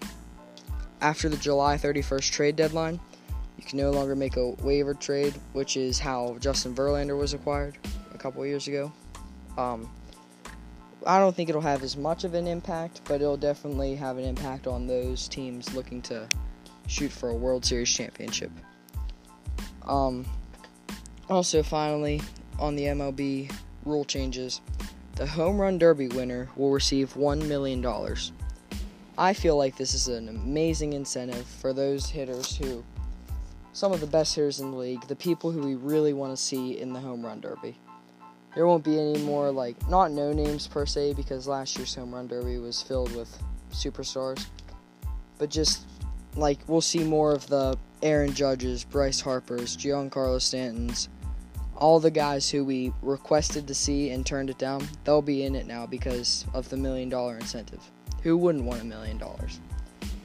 after 1.00 1.28
the 1.28 1.36
July 1.36 1.76
31st 1.76 2.30
trade 2.30 2.56
deadline, 2.56 3.00
you 3.58 3.64
can 3.64 3.78
no 3.78 3.90
longer 3.90 4.14
make 4.14 4.36
a 4.36 4.50
waiver 4.62 4.94
trade, 4.94 5.34
which 5.52 5.76
is 5.76 5.98
how 5.98 6.36
Justin 6.40 6.74
Verlander 6.74 7.18
was 7.18 7.34
acquired 7.34 7.76
a 8.14 8.18
couple 8.18 8.46
years 8.46 8.68
ago. 8.68 8.92
Um, 9.58 9.90
I 11.04 11.18
don't 11.18 11.34
think 11.34 11.48
it'll 11.48 11.60
have 11.60 11.82
as 11.82 11.96
much 11.96 12.24
of 12.24 12.34
an 12.34 12.46
impact, 12.46 13.00
but 13.04 13.16
it'll 13.16 13.36
definitely 13.36 13.96
have 13.96 14.16
an 14.16 14.24
impact 14.24 14.66
on 14.66 14.86
those 14.86 15.28
teams 15.28 15.74
looking 15.74 16.00
to 16.02 16.28
shoot 16.86 17.10
for 17.10 17.30
a 17.30 17.34
World 17.34 17.64
Series 17.64 17.92
championship. 17.92 18.50
Um, 19.86 20.24
also, 21.28 21.62
finally, 21.62 22.22
on 22.58 22.76
the 22.76 22.84
MLB 22.84 23.52
rule 23.84 24.04
changes, 24.04 24.60
the 25.16 25.26
Home 25.26 25.60
Run 25.60 25.78
Derby 25.78 26.08
winner 26.08 26.48
will 26.56 26.70
receive 26.70 27.14
$1 27.14 27.46
million. 27.48 27.84
I 29.16 29.32
feel 29.32 29.56
like 29.56 29.76
this 29.76 29.94
is 29.94 30.06
an 30.06 30.28
amazing 30.28 30.92
incentive 30.92 31.44
for 31.44 31.72
those 31.72 32.08
hitters 32.08 32.56
who 32.56 32.84
some 33.78 33.92
of 33.92 34.00
the 34.00 34.06
best 34.08 34.34
hitters 34.34 34.58
in 34.58 34.72
the 34.72 34.76
league, 34.76 35.06
the 35.06 35.14
people 35.14 35.52
who 35.52 35.60
we 35.60 35.76
really 35.76 36.12
want 36.12 36.32
to 36.32 36.36
see 36.36 36.80
in 36.80 36.92
the 36.92 36.98
home 36.98 37.24
run 37.24 37.40
derby. 37.40 37.78
There 38.56 38.66
won't 38.66 38.82
be 38.82 38.98
any 38.98 39.22
more 39.22 39.52
like 39.52 39.76
not 39.88 40.10
no 40.10 40.32
names 40.32 40.66
per 40.66 40.84
se 40.84 41.12
because 41.12 41.46
last 41.46 41.78
year's 41.78 41.94
home 41.94 42.12
run 42.12 42.26
derby 42.26 42.58
was 42.58 42.82
filled 42.82 43.14
with 43.14 43.40
superstars, 43.70 44.46
but 45.38 45.48
just 45.48 45.82
like 46.34 46.58
we'll 46.66 46.80
see 46.80 47.04
more 47.04 47.30
of 47.30 47.46
the 47.46 47.78
Aaron 48.02 48.34
Judges, 48.34 48.82
Bryce 48.82 49.20
Harper's, 49.20 49.76
Giancarlo 49.76 50.42
Stanton's, 50.42 51.08
all 51.76 52.00
the 52.00 52.10
guys 52.10 52.50
who 52.50 52.64
we 52.64 52.92
requested 53.00 53.68
to 53.68 53.76
see 53.76 54.10
and 54.10 54.26
turned 54.26 54.50
it 54.50 54.58
down. 54.58 54.88
They'll 55.04 55.22
be 55.22 55.44
in 55.44 55.54
it 55.54 55.68
now 55.68 55.86
because 55.86 56.46
of 56.52 56.68
the 56.68 56.76
million 56.76 57.10
dollar 57.10 57.36
incentive. 57.36 57.88
Who 58.24 58.36
wouldn't 58.38 58.64
want 58.64 58.82
a 58.82 58.84
million 58.84 59.18
dollars? 59.18 59.60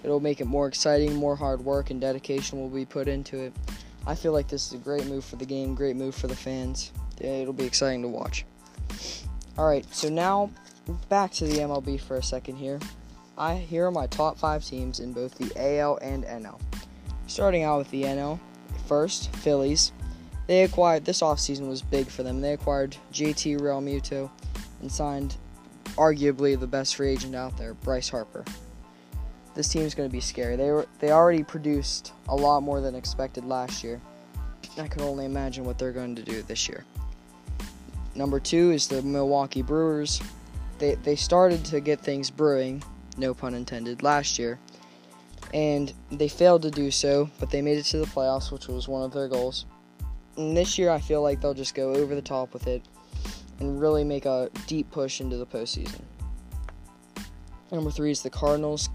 It'll 0.03 0.19
make 0.19 0.41
it 0.41 0.45
more 0.45 0.67
exciting, 0.67 1.15
more 1.15 1.35
hard 1.35 1.63
work 1.63 1.89
and 1.89 1.99
dedication 1.99 2.59
will 2.59 2.69
be 2.69 2.85
put 2.85 3.07
into 3.07 3.39
it. 3.39 3.53
I 4.05 4.15
feel 4.15 4.33
like 4.33 4.49
this 4.49 4.67
is 4.67 4.73
a 4.73 4.77
great 4.77 5.07
move 5.07 5.23
for 5.23 5.37
the 5.37 5.45
game, 5.45 5.75
great 5.75 5.95
move 5.95 6.13
for 6.13 6.27
the 6.27 6.35
fans. 6.35 6.91
It'll 7.19 7.53
be 7.53 7.65
exciting 7.65 8.01
to 8.01 8.09
watch. 8.09 8.45
Alright, 9.57 9.85
so 9.93 10.09
now 10.09 10.49
back 11.07 11.31
to 11.33 11.45
the 11.45 11.59
MLB 11.59 12.01
for 12.01 12.17
a 12.17 12.23
second 12.23 12.57
here. 12.57 12.79
I 13.37 13.55
here 13.55 13.85
are 13.85 13.91
my 13.91 14.07
top 14.07 14.37
five 14.37 14.63
teams 14.63 14.99
in 14.99 15.13
both 15.13 15.35
the 15.35 15.51
AL 15.55 15.97
and 16.01 16.25
NL. 16.25 16.59
Starting 17.27 17.63
out 17.63 17.77
with 17.79 17.89
the 17.91 18.03
NL, 18.03 18.39
first, 18.87 19.33
Phillies. 19.37 19.93
They 20.47 20.63
acquired 20.63 21.05
this 21.05 21.21
offseason 21.21 21.69
was 21.69 21.81
big 21.81 22.07
for 22.07 22.23
them. 22.23 22.41
They 22.41 22.53
acquired 22.53 22.97
JT 23.13 23.61
Realmuto 23.61 24.29
and 24.81 24.91
signed 24.91 25.37
arguably 25.95 26.59
the 26.59 26.67
best 26.67 26.95
free 26.95 27.11
agent 27.11 27.35
out 27.35 27.57
there, 27.57 27.73
Bryce 27.75 28.09
Harper 28.09 28.43
this 29.55 29.67
team's 29.67 29.93
going 29.93 30.09
to 30.09 30.13
be 30.13 30.21
scary. 30.21 30.55
They 30.55 30.71
were 30.71 30.87
they 30.99 31.11
already 31.11 31.43
produced 31.43 32.13
a 32.27 32.35
lot 32.35 32.61
more 32.61 32.81
than 32.81 32.95
expected 32.95 33.45
last 33.45 33.83
year, 33.83 34.01
I 34.77 34.87
can 34.87 35.01
only 35.01 35.25
imagine 35.25 35.65
what 35.65 35.77
they're 35.77 35.91
going 35.91 36.15
to 36.15 36.23
do 36.23 36.41
this 36.43 36.67
year. 36.67 36.83
Number 38.15 38.39
two 38.39 38.71
is 38.71 38.87
the 38.87 39.01
Milwaukee 39.01 39.61
Brewers. 39.61 40.21
They 40.79 40.95
they 40.95 41.15
started 41.15 41.63
to 41.65 41.79
get 41.79 41.99
things 41.99 42.29
brewing, 42.29 42.83
no 43.17 43.33
pun 43.33 43.53
intended, 43.53 44.03
last 44.03 44.39
year, 44.39 44.59
and 45.53 45.93
they 46.11 46.27
failed 46.27 46.63
to 46.63 46.71
do 46.71 46.89
so, 46.91 47.29
but 47.39 47.49
they 47.51 47.61
made 47.61 47.77
it 47.77 47.83
to 47.85 47.97
the 47.97 48.05
playoffs, 48.05 48.51
which 48.51 48.67
was 48.67 48.87
one 48.87 49.03
of 49.03 49.13
their 49.13 49.27
goals. 49.27 49.65
And 50.37 50.57
this 50.57 50.79
year, 50.79 50.89
I 50.89 50.99
feel 50.99 51.21
like 51.21 51.41
they'll 51.41 51.53
just 51.53 51.75
go 51.75 51.93
over 51.93 52.15
the 52.15 52.21
top 52.21 52.53
with 52.53 52.65
it 52.65 52.81
and 53.59 53.79
really 53.79 54.03
make 54.03 54.25
a 54.25 54.49
deep 54.65 54.89
push 54.89 55.21
into 55.21 55.37
the 55.37 55.45
postseason. 55.45 56.01
Number 57.71 57.91
three 57.91 58.11
is 58.11 58.23
the 58.23 58.31
Cardinals, 58.31 58.89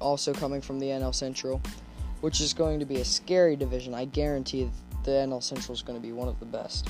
also 0.00 0.32
coming 0.32 0.60
from 0.60 0.78
the 0.78 0.86
NL 0.86 1.14
Central, 1.14 1.60
which 2.20 2.40
is 2.40 2.52
going 2.52 2.80
to 2.80 2.86
be 2.86 2.96
a 2.96 3.04
scary 3.04 3.56
division. 3.56 3.94
I 3.94 4.06
guarantee 4.06 4.70
the 5.04 5.10
NL 5.10 5.42
Central 5.42 5.74
is 5.74 5.82
going 5.82 5.98
to 5.98 6.02
be 6.02 6.12
one 6.12 6.28
of 6.28 6.38
the 6.40 6.46
best, 6.46 6.88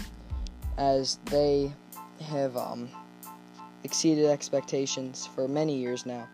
as 0.79 1.19
they 1.27 1.73
have 2.23 2.57
um, 2.57 2.89
exceeded 3.85 4.27
expectations 4.27 5.27
for 5.35 5.49
many 5.49 5.77
years 5.77 6.07
now, 6.07 6.29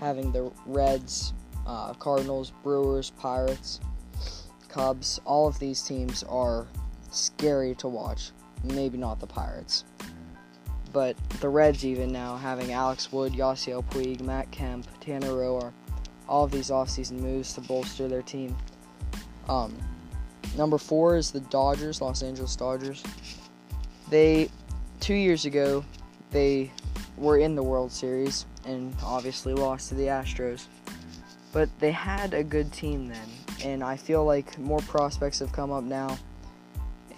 having 0.00 0.32
the 0.32 0.50
Reds, 0.66 1.32
uh, 1.66 1.94
Cardinals, 1.94 2.52
Brewers, 2.62 3.10
Pirates, 3.10 3.80
Cubs. 4.68 5.20
All 5.24 5.48
of 5.48 5.58
these 5.58 5.82
teams 5.82 6.22
are 6.24 6.66
scary 7.10 7.74
to 7.76 7.88
watch. 7.88 8.30
Maybe 8.64 8.98
not 8.98 9.20
the 9.20 9.26
Pirates 9.26 9.84
but 10.92 11.16
the 11.40 11.48
Reds 11.48 11.84
even 11.84 12.10
now 12.10 12.36
having 12.36 12.72
Alex 12.72 13.12
Wood, 13.12 13.32
Yasiel 13.32 13.84
Puig, 13.84 14.20
Matt 14.20 14.50
Kemp, 14.50 14.86
Tanner 15.00 15.28
Roark, 15.28 15.72
all 16.28 16.44
of 16.44 16.50
these 16.50 16.70
offseason 16.70 17.20
moves 17.20 17.52
to 17.54 17.60
bolster 17.62 18.08
their 18.08 18.22
team. 18.22 18.56
Um, 19.48 19.76
number 20.56 20.78
four 20.78 21.16
is 21.16 21.30
the 21.30 21.40
Dodgers, 21.40 22.00
Los 22.00 22.22
Angeles 22.22 22.54
Dodgers. 22.56 23.02
They 24.10 24.50
two 25.00 25.14
years 25.14 25.44
ago 25.44 25.84
they 26.30 26.70
were 27.16 27.38
in 27.38 27.54
the 27.54 27.62
World 27.62 27.90
Series 27.90 28.46
and 28.64 28.94
obviously 29.02 29.54
lost 29.54 29.88
to 29.88 29.94
the 29.94 30.06
Astros, 30.06 30.66
but 31.52 31.68
they 31.78 31.90
had 31.90 32.34
a 32.34 32.44
good 32.44 32.72
team 32.72 33.08
then, 33.08 33.28
and 33.64 33.82
I 33.82 33.96
feel 33.96 34.24
like 34.24 34.58
more 34.58 34.80
prospects 34.80 35.38
have 35.38 35.52
come 35.52 35.72
up 35.72 35.84
now 35.84 36.18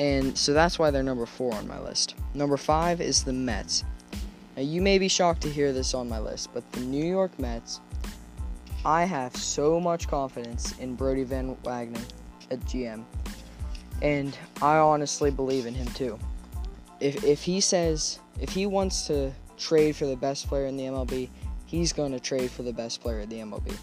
and 0.00 0.36
so 0.36 0.54
that's 0.54 0.78
why 0.78 0.90
they're 0.90 1.02
number 1.02 1.26
four 1.26 1.54
on 1.54 1.68
my 1.68 1.78
list. 1.78 2.14
Number 2.32 2.56
five 2.56 3.02
is 3.02 3.22
the 3.22 3.34
Mets. 3.34 3.84
Now, 4.56 4.62
you 4.62 4.80
may 4.80 4.96
be 4.96 5.08
shocked 5.08 5.42
to 5.42 5.50
hear 5.50 5.74
this 5.74 5.92
on 5.92 6.08
my 6.08 6.18
list, 6.18 6.48
but 6.54 6.70
the 6.72 6.80
New 6.80 7.04
York 7.04 7.38
Mets, 7.38 7.80
I 8.84 9.04
have 9.04 9.36
so 9.36 9.78
much 9.78 10.08
confidence 10.08 10.76
in 10.78 10.94
Brodie 10.94 11.24
Van 11.24 11.54
Wagner 11.64 12.00
at 12.50 12.60
GM. 12.60 13.04
And 14.00 14.36
I 14.62 14.76
honestly 14.78 15.30
believe 15.30 15.66
in 15.66 15.74
him 15.74 15.86
too. 15.88 16.18
If, 16.98 17.22
if 17.24 17.42
he 17.42 17.60
says, 17.60 18.20
if 18.40 18.50
he 18.50 18.64
wants 18.66 19.06
to 19.08 19.32
trade 19.58 19.96
for 19.96 20.06
the 20.06 20.16
best 20.16 20.48
player 20.48 20.66
in 20.66 20.76
the 20.76 20.84
MLB, 20.84 21.28
he's 21.66 21.92
going 21.92 22.12
to 22.12 22.20
trade 22.20 22.50
for 22.50 22.62
the 22.62 22.72
best 22.72 23.02
player 23.02 23.20
in 23.20 23.28
the 23.28 23.36
MLB. 23.36 23.76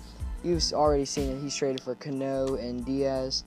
You've 0.44 0.63
already 0.74 1.06
seen 1.06 1.32
it. 1.32 1.42
He's 1.42 1.56
traded 1.56 1.82
for 1.82 1.94
Cano 1.96 2.56
and 2.56 2.84
Diaz 2.84 3.44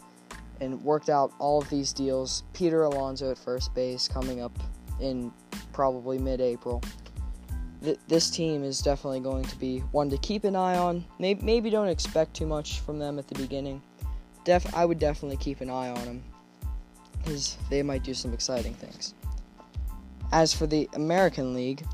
and 0.61 0.83
worked 0.85 1.09
out 1.09 1.33
all 1.39 1.61
of 1.61 1.69
these 1.69 1.93
deals. 1.93 2.45
Peter 2.53 2.83
Alonso 2.83 3.31
at 3.31 3.39
first 3.39 3.75
base 3.75 4.07
coming 4.07 4.41
up 4.41 4.57
in 5.01 5.33
probably 5.73 6.19
mid 6.19 6.41
April. 6.41 6.83
Th- 7.83 7.99
this 8.09 8.31
team 8.31 8.63
is 8.65 8.81
definitely 8.81 9.21
going 9.21 9.45
to 9.45 9.57
be 9.57 9.81
one 9.93 10.11
to 10.11 10.19
keep 10.19 10.45
an 10.45 10.57
eye 10.57 10.77
on. 10.77 11.05
Maybe, 11.19 11.43
maybe 11.43 11.71
don't 11.71 11.89
expect 11.89 12.35
too 12.35 12.47
much 12.47 12.81
from 12.81 12.99
them 12.99 13.19
at 13.19 13.29
the 13.29 13.35
beginning. 13.37 13.83
Def- 14.45 14.75
I 14.75 14.85
would 14.85 14.99
definitely 14.99 15.37
keep 15.37 15.61
an 15.61 15.71
eye 15.71 15.89
on 15.89 16.05
them 16.05 16.23
because 17.19 17.57
they 17.69 17.83
might 17.83 18.03
do 18.03 18.15
some 18.15 18.33
exciting 18.33 18.75
things. 18.75 19.15
As 20.33 20.55
for 20.55 20.67
the 20.67 20.89
American 20.95 21.55
League, 21.55 21.85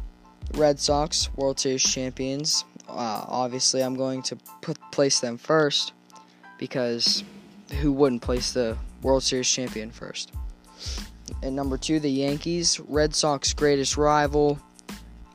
Red 0.55 0.79
Sox, 0.79 1.29
World 1.37 1.59
Series 1.59 1.83
champions. 1.83 2.65
Uh, 2.89 3.25
obviously, 3.29 3.83
I'm 3.83 3.97
going 3.97 4.23
to 4.23 4.37
put 4.63 4.79
place 4.93 5.21
them 5.21 5.37
first 5.37 5.93
because 6.59 7.25
who 7.81 7.93
wouldn't 7.93 8.23
place 8.23 8.53
the 8.53 8.77
World 9.03 9.23
Series 9.23 9.51
champion 9.51 9.91
first. 9.91 10.33
And 11.43 11.57
number 11.57 11.77
two, 11.77 11.99
the 12.01 12.11
Yankees, 12.11 12.81
Red 12.81 13.15
Sox 13.15 13.53
greatest 13.53 13.97
rival, 13.97 14.59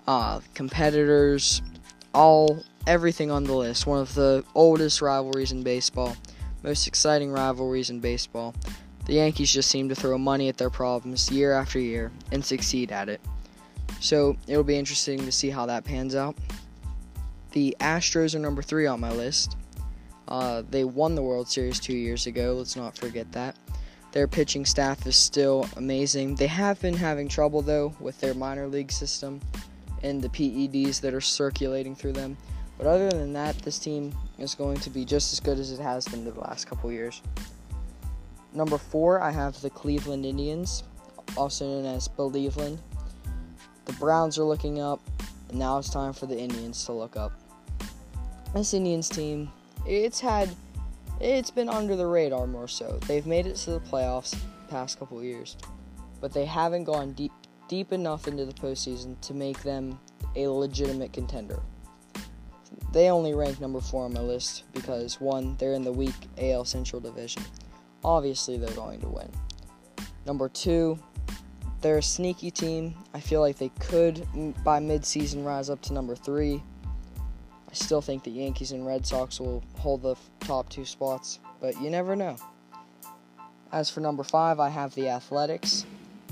uh, 0.08 0.40
competitors, 0.54 1.62
all 2.14 2.64
everything 2.88 3.32
on 3.32 3.44
the 3.44 3.54
list. 3.54 3.88
One 3.88 4.00
of 4.00 4.14
the 4.14 4.44
oldest 4.56 5.02
rivalries 5.02 5.52
in 5.52 5.64
baseball, 5.64 6.16
most 6.64 6.88
exciting 6.88 7.32
rivalries 7.32 7.90
in 7.90 8.00
baseball. 8.00 8.56
The 9.06 9.14
Yankees 9.14 9.52
just 9.52 9.70
seem 9.70 9.90
to 9.90 9.96
throw 9.96 10.18
money 10.18 10.48
at 10.48 10.58
their 10.58 10.70
problems 10.70 11.32
year 11.32 11.54
after 11.54 11.80
year 11.80 12.12
and 12.32 12.44
succeed 12.44 12.92
at 12.92 13.10
it. 13.10 13.20
So 14.00 14.38
it'll 14.48 14.64
be 14.64 14.78
interesting 14.78 15.20
to 15.20 15.32
see 15.32 15.50
how 15.50 15.66
that 15.66 15.84
pans 15.84 16.16
out. 16.16 16.36
The 17.52 17.76
Astros 17.80 18.36
are 18.36 18.40
number 18.40 18.62
three 18.62 18.88
on 18.88 19.00
my 19.00 19.12
list. 19.12 19.58
Uh, 20.28 20.64
they 20.70 20.86
won 20.86 21.16
the 21.16 21.22
World 21.22 21.50
Series 21.50 21.80
two 21.80 21.96
years 21.96 22.26
ago. 22.26 22.56
Let's 22.58 22.76
not 22.76 22.96
forget 22.96 23.32
that. 23.34 23.58
Their 24.12 24.28
pitching 24.28 24.66
staff 24.66 25.06
is 25.08 25.16
still 25.16 25.68
amazing. 25.78 26.36
They 26.36 26.48
have 26.48 26.80
been 26.82 26.94
having 26.94 27.28
trouble 27.28 27.62
though 27.62 27.94
with 28.00 28.20
their 28.20 28.34
minor 28.34 28.68
league 28.68 28.92
system 28.92 29.42
and 30.04 30.22
the 30.22 30.30
PEDs 30.30 31.02
that 31.02 31.14
are 31.14 31.22
circulating 31.22 31.96
through 31.96 32.14
them. 32.14 32.38
But 32.78 32.88
other 32.88 33.10
than 33.10 33.34
that, 33.34 33.58
this 33.60 33.78
team 33.78 34.16
is 34.40 34.56
going 34.56 34.78
to 34.80 34.90
be 34.90 35.06
just 35.06 35.34
as 35.34 35.40
good 35.40 35.60
as 35.60 35.72
it 35.72 35.80
has 35.80 36.08
been 36.08 36.26
the 36.26 36.34
last 36.40 36.66
couple 36.66 36.92
years. 36.92 37.22
Number 38.54 38.78
four, 38.78 39.22
I 39.22 39.32
have 39.32 39.60
the 39.62 39.70
Cleveland 39.70 40.26
Indians, 40.26 40.84
also 41.38 41.66
known 41.66 41.86
as 41.86 42.08
Believeland. 42.08 42.80
The 43.86 43.94
Browns 43.94 44.38
are 44.38 44.44
looking 44.44 44.82
up, 44.82 45.00
and 45.50 45.60
now 45.60 45.78
it's 45.78 45.90
time 45.90 46.14
for 46.14 46.26
the 46.26 46.38
Indians 46.38 46.84
to 46.86 46.94
look 46.94 47.16
up. 47.16 47.32
This 48.54 48.74
Indians 48.74 49.08
team 49.08 49.50
it's 49.86 50.20
had 50.20 50.50
it's 51.20 51.52
been 51.52 51.70
under 51.70 51.96
the 51.96 52.06
radar 52.06 52.48
more 52.48 52.68
so. 52.68 53.00
They've 53.08 53.26
made 53.26 53.46
it 53.46 53.56
to 53.58 53.72
the 53.72 53.80
playoffs 53.80 54.36
past 54.70 55.00
couple 55.00 55.24
years, 55.24 55.56
but 56.20 56.34
they 56.34 56.46
haven't 56.46 56.86
gone 56.86 57.14
deep 57.14 57.32
deep 57.72 57.94
enough 57.94 58.28
into 58.28 58.46
the 58.46 58.52
postseason 58.52 59.18
to 59.22 59.34
make 59.34 59.64
them 59.64 59.98
a 60.36 60.46
legitimate 60.46 61.14
contender. 61.14 61.58
They 62.92 63.10
only 63.10 63.34
rank 63.34 63.62
number 63.62 63.80
four 63.80 64.04
on 64.04 64.14
my 64.14 64.20
list 64.20 64.66
because 64.74 65.22
one, 65.22 65.56
they're 65.56 65.72
in 65.72 65.84
the 65.84 65.92
weak 65.94 66.14
AL 66.38 66.66
Central 66.66 67.00
division. 67.00 67.42
Obviously, 68.04 68.58
they're 68.58 68.76
going 68.76 69.00
to 69.00 69.08
win. 69.08 69.30
Number 70.26 70.50
two, 70.50 71.00
they're 71.80 72.00
a 72.00 72.04
sneaky 72.04 72.52
team. 72.52 72.94
I 73.14 73.22
feel 73.22 73.40
like 73.40 73.58
they 73.58 73.70
could, 73.80 74.28
by 74.66 74.82
midseason, 74.82 75.46
rise 75.46 75.70
up 75.70 75.82
to 75.84 75.94
number 75.94 76.14
three. 76.14 76.62
I 77.26 77.74
still 77.74 78.02
think 78.02 78.26
the 78.26 78.32
Yankees 78.32 78.74
and 78.74 78.86
Red 78.86 79.06
Sox 79.06 79.40
will 79.40 79.64
hold 79.78 80.02
the 80.02 80.16
top 80.42 80.68
two 80.68 80.84
spots, 80.84 81.40
but 81.62 81.82
you 81.82 81.90
never 81.90 82.18
know. 82.18 82.36
As 83.72 83.90
for 83.90 84.02
number 84.02 84.24
five, 84.26 84.60
I 84.60 84.68
have 84.68 84.94
the 84.94 85.08
Athletics. 85.08 85.86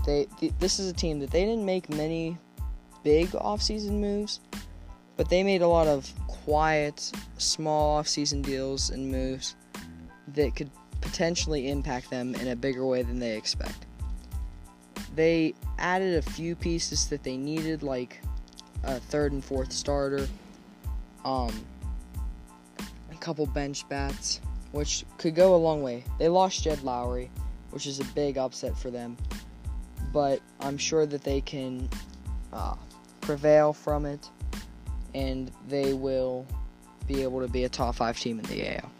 They 0.10 0.26
th- 0.39 0.54
this 0.58 0.80
is 0.80 0.89
a 0.89 0.93
team 0.93 1.19
that 1.19 1.30
they 1.30 1.45
didn't 1.45 1.65
make 1.65 1.88
many 1.88 2.36
big 3.04 3.28
offseason 3.30 4.00
moves, 4.00 4.39
but 5.17 5.30
they 5.30 5.43
made 5.43 5.62
a 5.62 5.67
lot 5.67 5.86
of 5.86 6.12
quiet, 6.26 7.12
small 7.38 8.02
offseason 8.02 8.41
deals 8.41 8.89
and 8.89 9.12
moves 9.12 9.56
that 10.30 10.56
could 10.56 10.72
potentially 11.00 11.69
impact 11.69 12.10
them 12.10 12.34
in 12.34 12.48
a 12.48 12.56
bigger 12.56 12.88
way 12.88 13.04
than 13.04 13.19
they 13.19 13.38
expect. 13.38 13.86
They 15.13 15.54
added 15.78 16.17
a 16.17 16.24
few 16.24 16.56
pieces 16.56 17.08
that 17.10 17.22
they 17.22 17.38
needed, 17.38 17.84
like 17.84 18.19
a 18.84 19.00
third 19.00 19.32
and 19.32 19.45
fourth 19.45 19.72
starter 19.72 20.28
um, 21.24 21.54
a 23.12 23.15
couple 23.19 23.45
bench 23.45 23.88
bats, 23.89 24.41
which 24.72 25.06
could 25.19 25.36
go 25.36 25.54
a 25.54 25.58
long 25.58 25.84
way. 25.84 26.04
They 26.17 26.30
lost 26.30 26.63
Jed 26.63 26.80
Lowrie, 26.80 27.30
which 27.69 27.86
is 27.86 28.00
a 28.00 28.06
big 28.15 28.39
upset 28.39 28.76
for 28.76 28.89
them, 28.89 29.15
but 30.12 30.41
I'm 30.60 30.78
sure 30.78 31.06
that 31.06 31.24
they 31.24 31.41
can 31.41 31.89
uh, 32.54 32.76
prevail 33.22 33.74
from 33.74 34.06
it, 34.06 34.30
and 35.13 35.52
they 35.67 35.93
will 35.93 36.45
be 37.08 37.24
able 37.24 37.41
to 37.41 37.48
be 37.48 37.63
a 37.63 37.69
top 37.69 37.95
five 37.95 38.19
team 38.19 38.39
in 38.39 38.45
the 38.45 38.78
AL. 38.78 38.91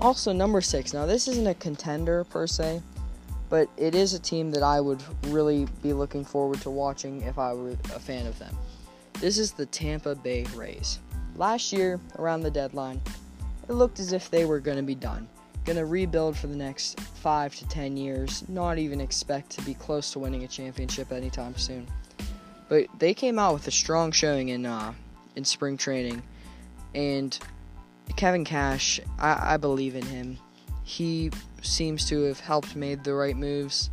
Also, 0.00 0.32
number 0.32 0.60
six. 0.60 0.92
Now, 0.92 1.06
this 1.06 1.26
isn't 1.28 1.46
a 1.46 1.54
contender 1.54 2.24
per 2.24 2.46
se, 2.46 2.82
but 3.48 3.68
it 3.76 3.94
is 3.94 4.12
a 4.12 4.18
team 4.18 4.50
that 4.50 4.62
I 4.62 4.80
would 4.80 5.02
really 5.28 5.66
be 5.82 5.92
looking 5.92 6.24
forward 6.24 6.60
to 6.62 6.70
watching 6.70 7.22
if 7.22 7.38
I 7.38 7.54
were 7.54 7.70
a 7.70 8.00
fan 8.00 8.26
of 8.26 8.38
them. 8.38 8.54
This 9.20 9.38
is 9.38 9.52
the 9.52 9.66
Tampa 9.66 10.14
Bay 10.14 10.44
Rays. 10.54 10.98
Last 11.36 11.72
year, 11.72 12.00
around 12.18 12.42
the 12.42 12.50
deadline, 12.50 13.00
it 13.68 13.72
looked 13.72 14.00
as 14.00 14.12
if 14.12 14.30
they 14.30 14.44
were 14.44 14.60
going 14.60 14.76
to 14.76 14.82
be 14.82 14.94
done. 14.94 15.28
To 15.66 15.84
rebuild 15.84 16.36
for 16.36 16.46
the 16.46 16.56
next 16.56 16.98
5 17.00 17.56
to 17.56 17.68
10 17.68 17.96
years, 17.96 18.48
not 18.48 18.78
even 18.78 19.00
expect 19.00 19.50
to 19.50 19.62
be 19.62 19.74
close 19.74 20.12
to 20.12 20.18
winning 20.20 20.44
a 20.44 20.48
championship 20.48 21.12
anytime 21.12 21.56
soon. 21.56 21.86
But 22.68 22.86
they 22.98 23.12
came 23.12 23.38
out 23.38 23.52
with 23.52 23.66
a 23.66 23.72
strong 23.72 24.12
showing 24.12 24.48
in 24.48 24.64
uh, 24.64 24.94
in 25.34 25.44
spring 25.44 25.76
training, 25.76 26.22
and 26.94 27.38
Kevin 28.16 28.44
Cash, 28.44 29.00
I, 29.18 29.54
I 29.54 29.56
believe 29.56 29.96
in 29.96 30.06
him. 30.06 30.38
he 30.84 31.30
seems 31.62 32.08
to 32.08 32.22
have 32.22 32.40
helped 32.40 32.76
made 32.76 33.02
the 33.02 33.12
right 33.12 33.36
moves 33.36 33.90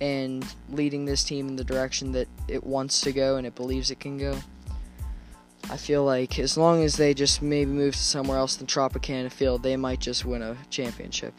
and 0.00 0.44
leading 0.70 1.06
this 1.06 1.24
team 1.24 1.48
in 1.48 1.56
the 1.56 1.64
direction 1.64 2.12
that 2.12 2.28
it 2.46 2.62
wants 2.62 3.00
to 3.00 3.12
go 3.12 3.36
and 3.36 3.46
it 3.46 3.54
believes 3.54 3.90
it 3.90 4.00
can 4.00 4.18
go. 4.18 4.38
I 5.70 5.76
feel 5.76 6.04
like 6.04 6.38
as 6.38 6.56
long 6.56 6.82
as 6.82 6.96
they 6.96 7.14
just 7.14 7.42
maybe 7.42 7.70
move 7.70 7.94
to 7.94 8.02
somewhere 8.02 8.38
else 8.38 8.56
than 8.56 8.66
Tropicana 8.66 9.30
Field, 9.30 9.62
they 9.62 9.76
might 9.76 10.00
just 10.00 10.24
win 10.24 10.42
a 10.42 10.56
championship. 10.70 11.34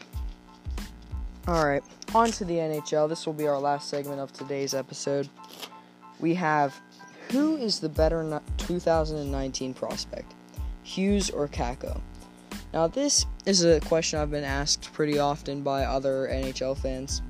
Alright, 1.48 1.84
on 2.14 2.30
to 2.32 2.44
the 2.44 2.54
NHL. 2.54 3.08
This 3.08 3.24
will 3.24 3.32
be 3.32 3.46
our 3.46 3.58
last 3.58 3.88
segment 3.88 4.20
of 4.20 4.32
today's 4.32 4.74
episode. 4.74 5.28
We 6.18 6.34
have 6.34 6.80
who 7.30 7.56
is 7.56 7.80
the 7.80 7.88
better 7.88 8.40
2019 8.58 9.74
prospect, 9.74 10.34
Hughes 10.82 11.30
or 11.30 11.48
Kakko? 11.48 12.00
Now, 12.72 12.86
this 12.86 13.26
is 13.46 13.64
a 13.64 13.80
question 13.80 14.18
I've 14.18 14.30
been 14.30 14.44
asked 14.44 14.92
pretty 14.92 15.18
often 15.18 15.62
by 15.62 15.84
other 15.84 16.28
NHL 16.30 16.76
fans. 16.76 17.22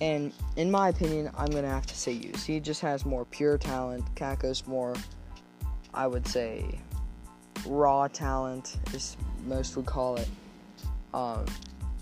And 0.00 0.32
in 0.56 0.70
my 0.70 0.90
opinion, 0.90 1.30
I'm 1.36 1.50
going 1.50 1.62
to 1.64 1.70
have 1.70 1.86
to 1.86 1.96
say 1.96 2.12
Hughes. 2.12 2.44
He 2.44 2.60
just 2.60 2.82
has 2.82 3.06
more 3.06 3.24
pure 3.24 3.58
talent. 3.58 4.04
Kakko's 4.14 4.66
more, 4.66 4.94
I 5.96 6.06
would 6.06 6.28
say, 6.28 6.78
raw 7.66 8.06
talent, 8.06 8.76
as 8.94 9.16
most 9.46 9.76
would 9.76 9.86
call 9.86 10.16
it. 10.16 10.28
Um, 11.14 11.46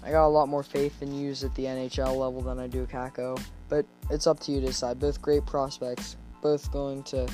I 0.02 0.10
got 0.10 0.26
a 0.26 0.28
lot 0.28 0.48
more 0.48 0.62
faith 0.62 1.00
in 1.00 1.12
Hughes 1.12 1.44
at 1.44 1.54
the 1.54 1.64
NHL 1.64 2.16
level 2.16 2.42
than 2.42 2.58
I 2.58 2.66
do 2.66 2.86
Kakko, 2.86 3.40
But 3.68 3.86
it's 4.10 4.26
up 4.26 4.40
to 4.40 4.52
you 4.52 4.60
to 4.60 4.66
decide. 4.66 4.98
Both 4.98 5.22
great 5.22 5.46
prospects, 5.46 6.16
both 6.42 6.70
going 6.72 7.04
to 7.04 7.28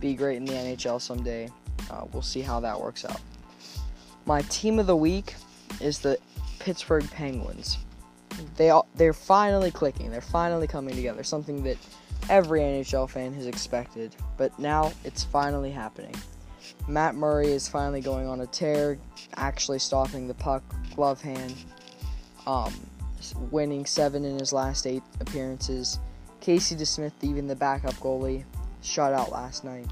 be 0.00 0.14
great 0.14 0.38
in 0.38 0.44
the 0.44 0.54
NHL 0.54 1.00
someday. 1.00 1.48
Uh, 1.90 2.06
we'll 2.12 2.22
see 2.22 2.40
how 2.40 2.58
that 2.60 2.80
works 2.80 3.04
out. 3.04 3.20
My 4.26 4.42
team 4.42 4.78
of 4.78 4.86
the 4.86 4.96
week 4.96 5.34
is 5.80 5.98
the 5.98 6.18
Pittsburgh 6.58 7.08
Penguins. 7.10 7.78
They 8.56 8.70
all, 8.70 8.88
they're 8.96 9.12
finally 9.12 9.70
clicking. 9.70 10.10
They're 10.10 10.20
finally 10.20 10.66
coming 10.66 10.96
together. 10.96 11.22
Something 11.22 11.62
that 11.64 11.76
every 12.28 12.60
NHL 12.60 13.08
fan 13.08 13.32
has 13.34 13.46
expected, 13.46 14.14
but 14.36 14.56
now 14.58 14.92
it's 15.04 15.24
finally 15.24 15.70
happening. 15.70 16.14
Matt 16.88 17.14
Murray 17.14 17.48
is 17.48 17.68
finally 17.68 18.00
going 18.00 18.26
on 18.26 18.40
a 18.40 18.46
tear, 18.46 18.98
actually 19.36 19.78
stopping 19.78 20.28
the 20.28 20.34
puck, 20.34 20.62
glove 20.94 21.20
hand, 21.20 21.54
um, 22.46 22.72
winning 23.50 23.86
seven 23.86 24.24
in 24.24 24.38
his 24.38 24.52
last 24.52 24.86
eight 24.86 25.02
appearances. 25.20 25.98
Casey 26.40 26.76
DeSmith, 26.76 27.12
even 27.22 27.46
the 27.46 27.56
backup 27.56 27.94
goalie, 27.94 28.44
shut 28.82 29.12
out 29.12 29.32
last 29.32 29.64
night. 29.64 29.86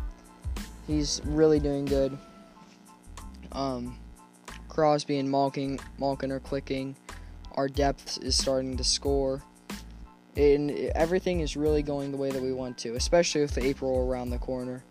He's 0.86 1.22
really 1.24 1.60
doing 1.60 1.86
good. 1.86 2.16
Um, 3.52 3.98
Crosby 4.68 5.18
and 5.18 5.30
Malkin, 5.30 5.78
Malkin 5.98 6.30
are 6.32 6.40
clicking. 6.40 6.96
Our 7.52 7.68
depth 7.68 8.18
is 8.22 8.36
starting 8.36 8.76
to 8.76 8.84
score. 8.84 9.42
And 10.36 10.70
everything 10.94 11.40
is 11.40 11.56
really 11.56 11.82
going 11.82 12.10
the 12.10 12.16
way 12.16 12.30
that 12.30 12.42
we 12.42 12.52
want 12.52 12.78
to, 12.78 12.94
especially 12.94 13.42
with 13.42 13.58
April 13.58 14.08
around 14.08 14.30
the 14.30 14.38
corner. 14.38 14.82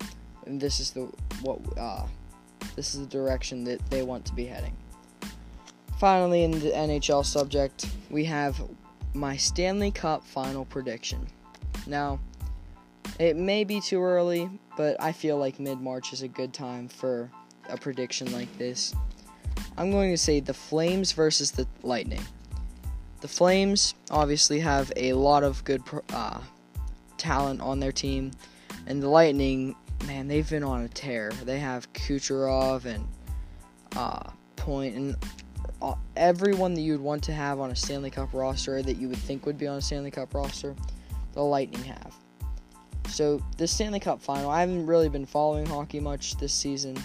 And 0.46 0.62
this 0.62 0.80
is 0.80 0.92
the 0.92 1.12
what 1.42 1.60
uh, 1.78 2.06
this 2.76 2.94
is 2.94 3.02
the 3.02 3.08
direction 3.08 3.64
that 3.66 3.86
they 3.90 4.04
want 4.04 4.26
to 4.26 4.34
be 4.34 4.46
heading. 4.46 4.76
Finally, 6.00 6.44
in 6.44 6.52
the 6.52 6.72
NHL 6.72 7.26
subject, 7.26 7.86
we 8.10 8.26
have 8.26 8.62
my 9.14 9.36
Stanley 9.38 9.92
Cup 9.92 10.26
final 10.26 10.66
prediction. 10.66 11.28
Now, 11.86 12.20
it 13.20 13.36
may 13.36 13.64
be 13.64 13.82
too 13.82 14.02
early, 14.02 14.50
but 14.78 15.00
I 15.02 15.12
feel 15.12 15.38
like 15.38 15.60
mid 15.60 15.80
March 15.80 16.14
is 16.14 16.22
a 16.22 16.28
good 16.28 16.54
time 16.54 16.88
for 16.88 17.30
a 17.70 17.78
prediction 17.78 18.32
like 18.32 18.56
this. 18.58 18.96
I'm 19.78 19.92
going 19.92 20.12
to 20.12 20.18
say 20.18 20.40
the 20.40 20.54
Flames 20.54 21.12
versus 21.12 21.52
the 21.52 21.68
Lightning. 21.84 22.24
The 23.22 23.28
Flames 23.28 23.94
obviously 24.10 24.60
have 24.60 24.92
a 24.96 25.14
lot 25.14 25.44
of 25.44 25.64
good 25.64 25.84
uh, 26.12 26.42
talent 27.18 27.62
on 27.62 27.80
their 27.80 27.92
team, 27.92 28.32
and 28.88 29.02
the 29.02 29.08
Lightning, 29.08 29.76
man, 30.08 30.28
they've 30.28 30.50
been 30.50 30.64
on 30.64 30.82
a 30.82 30.88
tear. 30.88 31.32
They 31.46 31.60
have 31.60 31.92
Kucherov 31.94 32.86
and 32.86 33.08
uh, 33.96 34.32
Point 34.56 34.96
and 34.96 35.16
uh, 35.82 35.96
everyone 36.16 36.74
that 36.74 36.82
you 36.82 36.94
would 36.94 37.02
want 37.02 37.24
to 37.24 37.34
have 37.34 37.60
on 37.60 37.72
a 37.72 37.76
Stanley 37.76 38.10
Cup 38.10 38.34
roster 38.34 38.82
that 38.82 38.98
you 38.98 39.08
would 39.08 39.18
think 39.18 39.46
would 39.46 39.58
be 39.58 39.68
on 39.68 39.78
a 39.78 39.82
Stanley 39.82 40.12
Cup 40.12 40.34
roster, 40.34 40.76
the 41.34 41.42
Lightning 41.42 41.84
have. 41.84 42.16
So, 43.08 43.42
the 43.58 43.68
Stanley 43.68 44.00
Cup 44.00 44.22
final, 44.22 44.50
I 44.50 44.62
haven't 44.62 44.86
really 44.86 45.10
been 45.10 45.26
following 45.26 45.66
hockey 45.66 46.00
much 46.00 46.38
this 46.38 46.54
season 46.54 46.98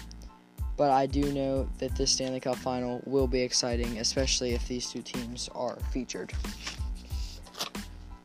but 0.77 0.91
I 0.91 1.07
do 1.07 1.33
know 1.33 1.67
that 1.79 1.95
this 1.95 2.11
Stanley 2.11 2.39
Cup 2.39 2.55
final 2.55 3.01
will 3.05 3.27
be 3.27 3.41
exciting, 3.41 3.97
especially 3.97 4.51
if 4.53 4.67
these 4.67 4.89
two 4.89 5.01
teams 5.01 5.49
are 5.53 5.77
featured. 5.91 6.31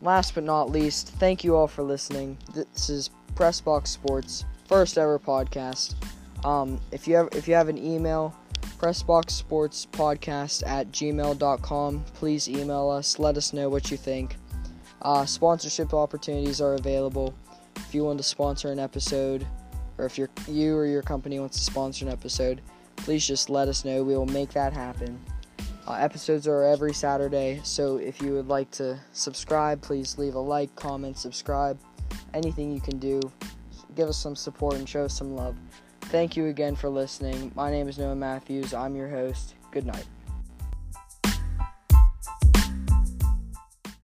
Last 0.03 0.35
but 0.35 0.45
not 0.45 0.71
least, 0.71 1.09
thank 1.09 1.43
you 1.43 1.57
all 1.57 1.67
for 1.67 1.83
listening. 1.83 2.37
This 2.55 2.91
is 2.91 3.11
Pressbox 3.35 3.89
Sports 3.89 4.45
first 4.67 4.99
ever 4.99 5.19
podcast. 5.19 5.95
Um, 6.45 6.81
if 6.91 7.07
you 7.07 7.17
have 7.17 7.29
if 7.33 7.47
you 7.47 7.55
have 7.55 7.69
an 7.69 7.79
email, 7.79 8.35
pressboxsportspodcast 8.79 10.67
at 10.67 10.91
gmail.com. 10.91 12.05
Please 12.15 12.49
email 12.49 12.91
us. 12.91 13.19
Let 13.19 13.37
us 13.37 13.53
know 13.53 13.69
what 13.69 13.91
you 13.91 13.97
think. 13.97 14.37
Uh, 15.03 15.25
sponsorship 15.25 15.95
opportunities 15.95 16.61
are 16.61 16.75
available. 16.75 17.35
If 17.77 17.95
you 17.95 18.05
want 18.05 18.19
to 18.19 18.25
sponsor 18.25 18.73
an 18.73 18.79
episode, 18.79 19.47
or 20.03 20.07
if 20.07 20.19
you 20.19 20.29
you 20.49 20.77
or 20.77 20.85
your 20.85 21.03
company 21.03 21.39
wants 21.39 21.57
to 21.59 21.65
sponsor 21.65 22.05
an 22.05 22.11
episode, 22.11 22.61
please 22.97 23.27
just 23.27 23.49
let 23.49 23.69
us 23.69 23.85
know. 23.85 24.03
We 24.03 24.17
will 24.17 24.27
make 24.27 24.51
that 24.51 24.73
happen. 24.73 25.19
Uh, 25.87 25.95
episodes 25.95 26.47
are 26.47 26.65
every 26.65 26.93
Saturday, 26.93 27.61
so 27.65 27.97
if 27.97 28.21
you 28.21 28.33
would 28.33 28.49
like 28.49 28.71
to 28.73 28.99
subscribe, 29.13 29.81
please 29.81 30.19
leave 30.19 30.35
a 30.35 30.39
like, 30.39 30.75
comment, 30.77 31.19
subscribe. 31.19 31.79
Anything 32.35 32.73
you 32.73 32.81
can 32.81 32.99
do, 32.99 33.21
give 33.97 34.09
us 34.09 34.17
some 34.17 34.37
support 34.37 34.75
and 34.75 34.89
show 34.89 35.05
us 35.05 35.17
some 35.17 35.35
love. 35.35 35.57
Thank 36.03 36.37
you 36.37 36.47
again 36.47 36.77
for 36.77 36.89
listening. 36.89 37.53
My 37.55 37.71
name 37.71 37.89
is 37.89 37.99
Noah 37.99 38.15
Matthews. 38.15 38.75
I'm 38.75 38.95
your 38.95 39.09
host. 39.09 39.55
Good 39.73 39.87
night. 39.87 40.07